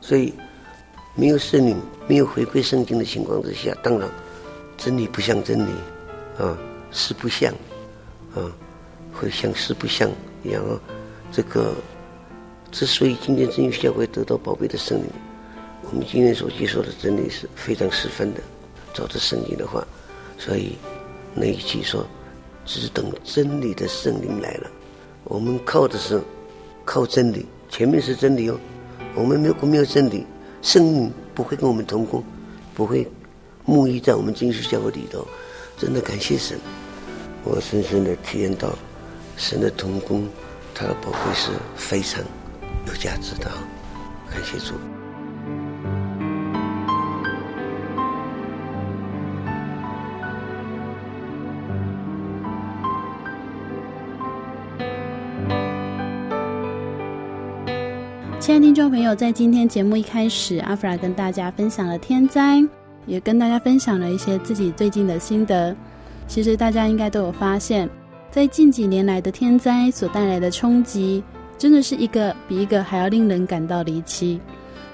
[0.00, 0.34] 所以
[1.14, 1.76] 没有圣灵，
[2.06, 4.06] 没有回归圣经的情况之下，当然
[4.76, 5.70] 真理不像真理，
[6.38, 6.56] 啊，
[6.90, 7.52] 事不像，
[8.34, 8.50] 啊，
[9.12, 10.10] 会像事不像
[10.42, 10.80] 一样啊。
[11.32, 11.74] 这个
[12.70, 15.06] 之所以今天真耶稣教会得到宝贝的圣灵。
[15.90, 18.40] 我们今天所接受的真理是非常十分的，
[18.92, 19.86] 照着圣经的话，
[20.38, 20.76] 所以
[21.34, 22.06] 那一句说，
[22.64, 24.70] 只等真理的圣灵来了。
[25.24, 26.20] 我们靠的是
[26.84, 28.58] 靠真理，前面是真理哦。
[29.14, 30.26] 我们没有没有真理，
[30.62, 32.24] 圣灵不会跟我们同工，
[32.74, 33.06] 不会
[33.66, 35.26] 沐浴在我们真耶稣教会里头。
[35.76, 36.58] 真的感谢神，
[37.42, 38.72] 我深深的体验到
[39.36, 40.28] 神的同工，
[40.72, 42.22] 他的宝贵是非常
[42.86, 43.50] 有价值的。
[44.30, 44.74] 感谢主。
[58.40, 62.62] 亲爱的听众朋友，在今天节目一开始，阿弗拉跟大家分享了天灾，
[63.06, 65.74] 也跟大家分享了一些自己最近的心得。
[66.26, 67.88] 其实大家应该都有发现，
[68.30, 71.22] 在近几年来的天灾所带来的冲击，
[71.58, 74.40] 真的是一个比一个还要令人感到离奇。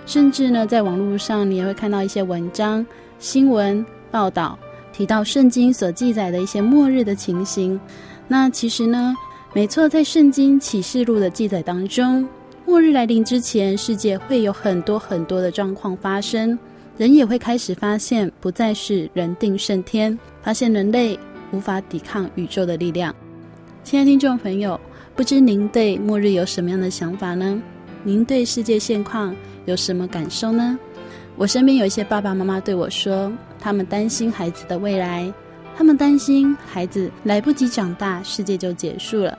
[0.07, 2.85] 甚至呢，在网络上你也会看到一些文章、
[3.19, 4.59] 新闻报道，
[4.93, 7.79] 提到圣经所记载的一些末日的情形。
[8.27, 9.15] 那其实呢，
[9.55, 12.27] 没错，在圣经启示录的记载当中。
[12.67, 16.59] 末日来临之前，世界会有很多很多的状况发生，
[17.01, 21.18] 人也会开始发现，不再是人定胜天，发现人类
[21.51, 23.16] 无法抵抗宇宙的力量。
[23.82, 24.78] 亲爱的听众朋友，
[25.16, 27.62] 不知您对末日有什么样的想法呢？
[28.03, 29.34] 您对世界现况
[29.64, 30.78] 有什么感受呢？
[31.36, 35.32] 我身边有一些爸爸妈妈对我说，他们担心孩子的未来，
[35.74, 39.38] 他们担心孩子来不及长大，世界就结束了。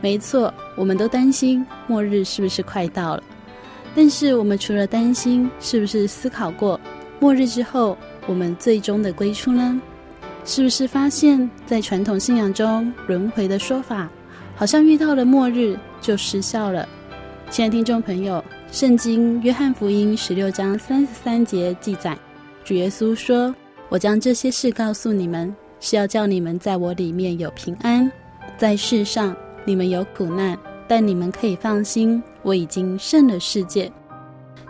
[0.00, 3.22] 没错，我们都担心末日是不是快到了。
[3.96, 6.78] 但是我们除了担心，是不是思考过
[7.20, 7.96] 末日之后
[8.26, 9.80] 我们最终的归处呢？
[10.44, 14.10] 是不是发现，在传统信仰中轮回的说法，
[14.56, 16.88] 好像遇到了末日就失效了？
[17.50, 18.42] 亲爱的听众朋友，
[18.72, 22.18] 圣经约翰福音十六章三十三节记载，
[22.64, 23.54] 主耶稣说
[23.90, 28.10] ：“我将这些事告诉你们，是要叫你们在我里面有平安，
[28.56, 30.58] 在世上。”你们有苦难，
[30.88, 33.92] 但你们可以放心，我已经胜了世界。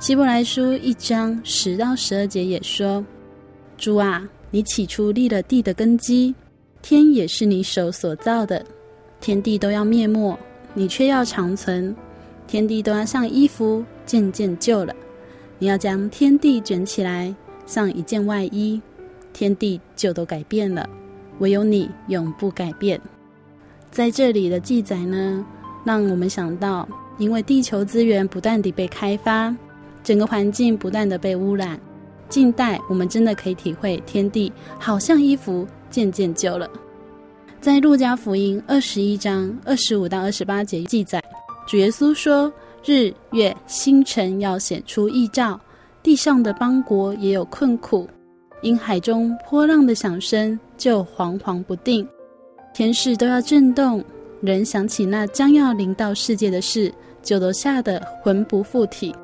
[0.00, 3.04] 希伯来书一章十到十二节也说
[3.76, 6.34] ：“主啊，你起初立了地的根基，
[6.80, 8.64] 天也是你手所造的，
[9.20, 10.34] 天地都要灭没，
[10.72, 11.94] 你却要长存。
[12.46, 14.96] 天地都要像衣服渐渐旧了，
[15.58, 17.32] 你要将天地卷起来，
[17.66, 18.80] 像一件外衣，
[19.34, 20.88] 天地就都改变了，
[21.40, 22.98] 唯有你永不改变。”
[23.92, 25.44] 在这里的记载呢，
[25.84, 26.88] 让我们想到，
[27.18, 29.54] 因为地球资源不断地被开发，
[30.02, 31.78] 整个环境不断地被污染，
[32.28, 36.68] 近代我们真的可以体会天地好像衣服渐渐旧了。
[37.60, 41.22] 在路加福音二十一章二十五到二十八节记载，
[41.66, 42.50] 主耶稣说
[42.82, 45.60] ：“日月星辰要显出异兆，
[46.02, 48.08] 地上的邦国也有困苦，
[48.62, 52.08] 因海中波浪的响声就惶惶不定。”
[52.72, 54.02] 天势都要震动，
[54.40, 56.90] 人想起那将要临到世界的事，
[57.22, 59.14] 就都吓得魂不附体。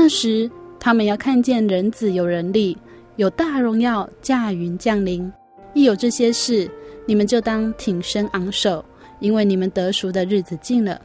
[0.00, 2.78] 那时，他们要看见人子有人力，
[3.16, 5.30] 有大荣耀驾云降临。
[5.74, 6.70] 一有这些事，
[7.04, 8.82] 你们就当挺身昂首，
[9.18, 11.00] 因为你们得赎的日子近了。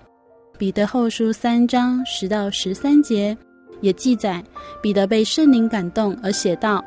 [0.60, 3.36] 彼得后书三章十到十三节
[3.82, 4.44] 也记载，
[4.80, 6.86] 彼得被圣灵感动而写道：“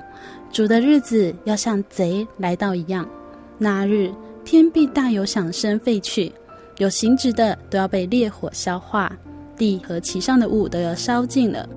[0.52, 3.04] 主的日子要像贼来到一样，
[3.58, 4.12] 那日。”
[4.46, 6.30] 天必大有响声废去，
[6.78, 9.10] 有形质的都要被烈火消化，
[9.56, 11.68] 地和其上的物都要烧尽了。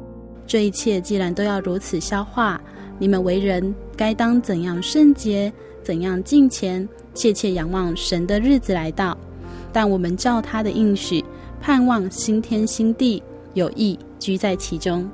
[0.50, 2.60] 这一切既然都要如此消化，
[2.98, 9.16] 你们为人该当怎样圣洁，怎样敬虔，切切仰望神的日子来到。
[9.72, 11.24] 但我们照他的应许，
[11.62, 13.22] 盼望新天新地，
[13.54, 15.08] 有意居在其中。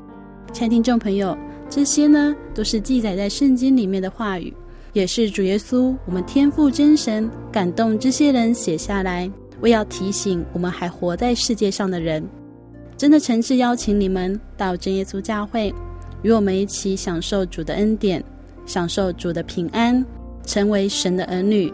[0.54, 1.38] 亲爱的听众朋友，
[1.70, 4.54] 这些呢都是记载在圣经里面的话语。
[4.94, 9.30] 也是主耶稣，我们天父真神感动这些人写下来，
[9.60, 12.26] 为要提醒我们还活在世界上的人，
[12.98, 15.74] 真的诚挚邀请你们到真耶稣教会，
[16.22, 18.24] 与我们一起享受主的恩典，
[18.66, 20.04] 享受主的平安，
[20.46, 21.72] 成为神的儿女，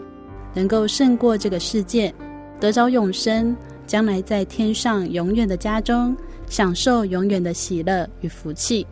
[0.52, 2.12] 能够胜过这个世界，
[2.58, 3.56] 得着永生，
[3.86, 6.16] 将来在天上永远的家中，
[6.48, 8.84] 享受永远的喜乐与福气。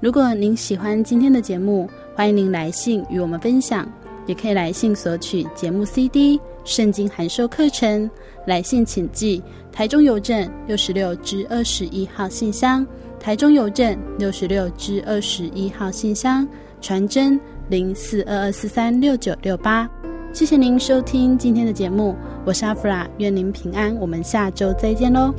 [0.00, 3.90] 如果您喜欢今天的节目，欢迎您来信与我们分享，
[4.26, 8.08] 也可以来信索取节目 CD、圣经函授课程。
[8.46, 12.86] 来信请寄台中邮政六十六至二十一号信箱，
[13.18, 16.46] 台中邮政六十六至二十一号信箱，
[16.80, 19.88] 传真零四二二四三六九六八。
[20.32, 22.14] 谢谢您收听今天的节目，
[22.44, 25.34] 我是阿弗拉，愿您平安，我们下周再见喽。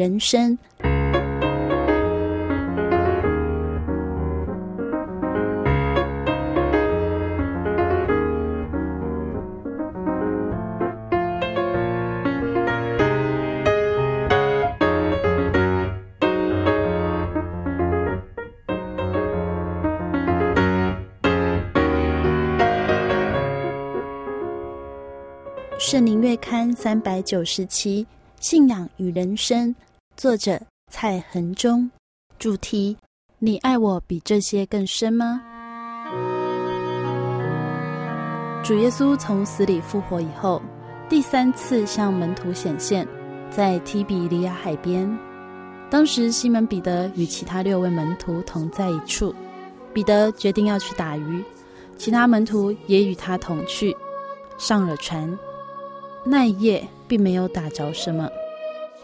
[0.00, 0.56] 人生。
[25.78, 28.06] 圣灵月刊三百九十七
[28.38, 29.74] 信仰与人生。
[30.20, 30.60] 作者
[30.90, 31.90] 蔡恒忠，
[32.38, 32.94] 主题：
[33.38, 35.40] 你爱我比这些更深吗？
[38.62, 40.60] 主耶稣从死里复活以后，
[41.08, 43.08] 第三次向门徒显现，
[43.48, 45.10] 在提比利亚海边。
[45.88, 49.34] 当时西门彼得与其他六位门徒同在一处，
[49.94, 51.42] 彼得决定要去打鱼，
[51.96, 53.96] 其他门徒也与他同去，
[54.58, 55.34] 上了船。
[56.22, 58.28] 那一夜并没有打着什么。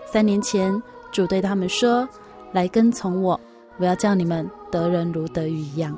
[0.05, 0.81] 三年前，
[1.17, 2.07] 主对他们说
[2.53, 3.41] ：“来跟从我，
[3.79, 5.97] 我要叫你们得人如得鱼一样。”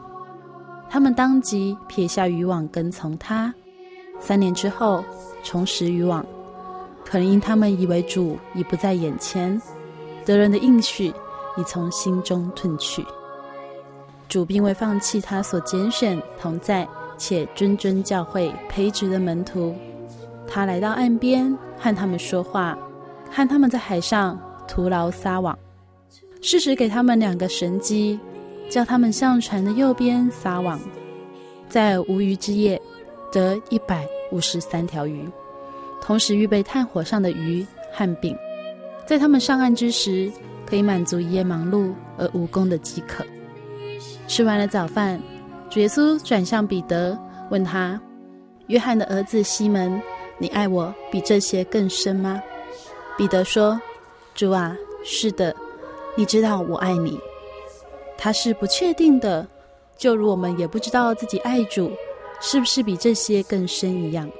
[0.88, 3.52] 他们当即撇下渔网跟从他。
[4.20, 5.04] 三年之后，
[5.42, 6.24] 重拾渔网，
[7.04, 9.60] 可能因他们以为主已不在眼前。
[10.24, 11.12] 得人的应许
[11.56, 13.04] 已从心中褪去，
[14.28, 19.74] 主并未放弃他所拣选同在且谆谆教诲培植的门徒。
[20.46, 22.78] 他来到岸边和他们说话，
[23.32, 24.38] 和他们在海上
[24.68, 25.58] 徒劳撒网，
[26.40, 28.20] 适时给他们两个神机，
[28.70, 30.78] 叫他们向船的右边撒网，
[31.68, 32.80] 在无鱼之夜
[33.32, 35.28] 得一百五十三条鱼，
[36.00, 38.36] 同时预备炭火上的鱼和饼。
[39.06, 40.30] 在他们上岸之时，
[40.66, 43.24] 可以满足一夜忙碌而无功的饥渴。
[44.26, 45.18] 吃完了早饭，
[45.70, 47.18] 主耶稣转向彼得，
[47.50, 47.98] 问他
[48.68, 50.00] ：“约翰的儿子西门，
[50.36, 52.42] 你爱我比这些更深吗？”
[53.16, 53.80] 彼得说
[54.38, 55.52] ：“主啊，是的，
[56.14, 57.18] 你知道我爱你。”
[58.16, 59.44] 他是不确定的，
[59.96, 61.90] 就如我们也不知道自己爱主
[62.40, 64.30] 是不是比这些更深一样。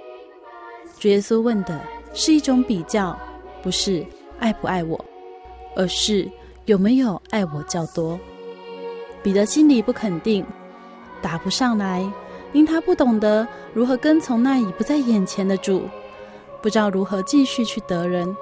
[1.01, 1.81] 主耶稣问的
[2.15, 3.19] 是一种比较，
[3.61, 4.07] 不是。
[4.39, 5.05] 爱不爱我，
[5.75, 6.31] 而是
[6.67, 8.17] 有没有爱我较多。
[9.21, 10.47] 彼得心里不肯定，
[11.21, 12.09] 答不上来，
[12.53, 13.45] 因他不懂得
[13.75, 15.83] 如何跟从那已不在眼前的主，
[16.63, 18.33] 不知道如何继续去得人，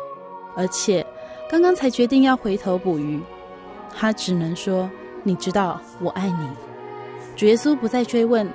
[0.54, 1.06] 而且
[1.48, 3.20] 刚刚才决定要回头捕鱼，
[3.94, 4.90] 他只能说
[5.22, 6.48] ：“你知道我爱你。”
[7.36, 8.48] 主耶稣不再追问，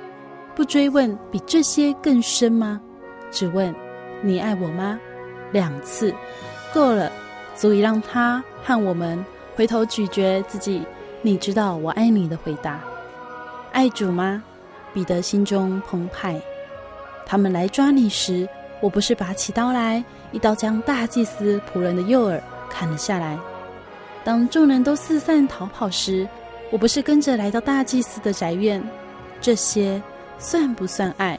[0.54, 2.80] 不追问比这些更深吗？
[3.30, 3.74] 只问
[4.20, 5.00] ：“你爱我吗？”
[5.52, 6.14] 两次，
[6.72, 7.10] 够了。
[7.54, 9.22] 足以让他和我们
[9.54, 10.82] 回头咀嚼自己。
[11.20, 12.80] 你知道我爱你的回答，
[13.72, 14.42] 爱主吗？
[14.92, 16.40] 彼得心中澎湃。
[17.26, 18.48] 他们来抓你时，
[18.80, 22.42] 我不是拔起刀来，一刀将大祭司仆人的右耳
[22.72, 23.38] 砍了下来。
[24.24, 26.26] 当众人都四散逃跑时，
[26.70, 28.82] 我不是跟着来到大祭司的宅院。
[29.40, 30.02] 这些
[30.38, 31.38] 算不算爱？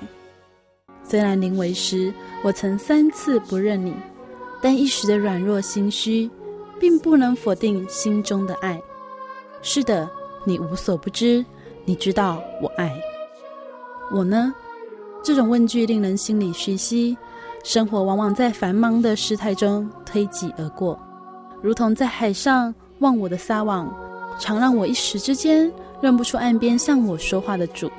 [1.03, 2.13] 虽然临危时，
[2.43, 3.95] 我曾三次不认你。
[4.61, 6.29] 但一时的软弱心虚，
[6.79, 8.81] 并不能否定心中的爱。
[9.61, 10.09] 是的，
[10.45, 11.43] 你无所不知，
[11.83, 12.93] 你知道我爱
[14.11, 14.53] 我呢？
[15.21, 17.17] 这种问句令人心里虚息。
[17.63, 20.99] 生活往往在繁忙的事态中推挤而过，
[21.63, 23.89] 如同在海上忘我的撒网，
[24.37, 27.89] 常让我一时之间认不出岸边向我说话的主。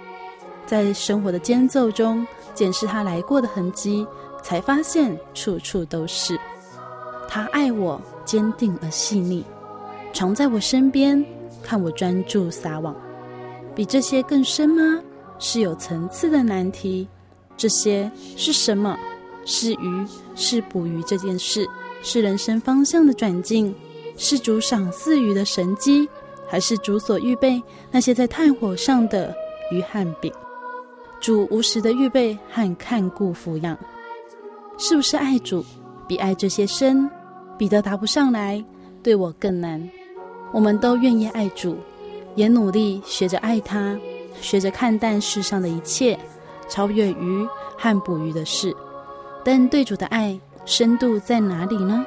[0.67, 4.07] 在生活的间奏中检视他来过的痕迹，
[4.43, 6.39] 才发现处处都是。
[7.27, 9.43] 他爱我，坚定而细腻，
[10.13, 11.25] 常在我身边，
[11.63, 12.95] 看我专注撒网。
[13.75, 15.01] 比这些更深吗？
[15.39, 17.09] 是有层次的难题。
[17.57, 18.95] 这些是什么？
[19.47, 21.67] 是鱼，是捕鱼这件事，
[22.05, 23.75] 是人生方向的转进，
[24.19, 26.07] 是主赏赐鱼的神机，
[26.47, 29.35] 还是主所预备那些在炭火上的
[29.73, 30.31] 鱼和饼？
[31.19, 33.77] 主无时的预备和看顾抚养，
[34.77, 35.65] 是不是爱主？
[36.07, 37.11] 比爱这些深，
[37.57, 38.63] 彼得答不上来，
[39.03, 39.83] 对我更难。
[40.53, 41.79] 我们都愿意爱主，
[42.35, 43.99] 也努力学着爱他，
[44.43, 46.19] 学着看淡世上的一切，
[46.69, 47.49] 超越鱼
[47.79, 48.77] 和捕鱼的事。
[49.43, 52.05] 但对主的爱深度在哪里呢？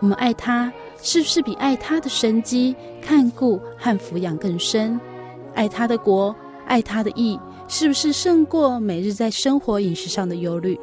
[0.00, 0.72] 我们爱他，
[1.02, 5.00] 是不是比爱他的神迹、看顾和抚养更深？
[5.54, 6.34] 爱他的国，
[6.66, 10.78] 爱他的义，是不是胜过每日在生活饮食上的忧虑？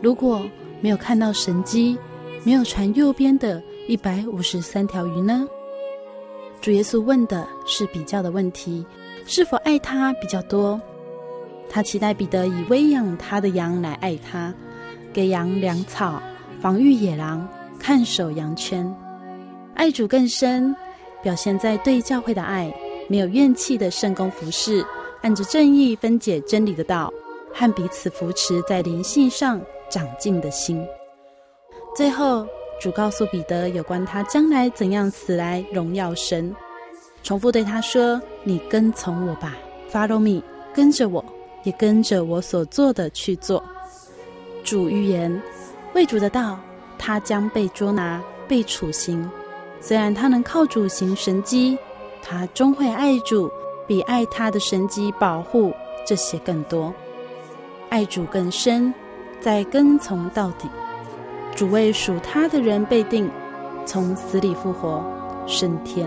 [0.00, 0.42] 如果
[0.80, 1.98] 没有看到神迹，
[2.44, 5.46] 没有船右边的一百五十三条鱼呢？
[6.60, 8.84] 主耶稣问的是比较的问题，
[9.26, 10.80] 是否爱他比较多？
[11.68, 14.54] 他期待彼得以喂养他的羊来爱他，
[15.12, 16.22] 给羊粮草，
[16.60, 17.46] 防御野狼，
[17.78, 18.94] 看守羊圈。
[19.74, 20.74] 爱主更深，
[21.22, 22.72] 表现在对教会的爱，
[23.08, 24.84] 没有怨气的圣工服侍，
[25.22, 27.12] 按着正义分解真理的道，
[27.52, 29.60] 和彼此扶持在灵性上。
[29.90, 30.86] 长进的心。
[31.96, 32.46] 最后，
[32.78, 36.54] 主告诉彼得有关他将来怎样死来荣耀神，
[37.22, 39.56] 重复对他说：“你跟从我吧
[39.90, 40.42] ，Follow me，
[40.74, 41.24] 跟着我，
[41.62, 43.64] 也跟着我所做的去做。”
[44.68, 45.42] 主预言
[45.94, 46.60] 为主的道，
[46.98, 49.26] 他将被捉拿、被处刑。
[49.80, 51.78] 虽然他能靠主行神迹，
[52.20, 53.50] 他终会爱主，
[53.86, 55.72] 比爱他的神迹保护
[56.06, 56.92] 这些更多，
[57.88, 58.92] 爱主更深，
[59.40, 60.68] 再跟从到底。
[61.56, 63.26] 主为属他的人被定，
[63.86, 65.02] 从死里复活，
[65.46, 66.06] 升天。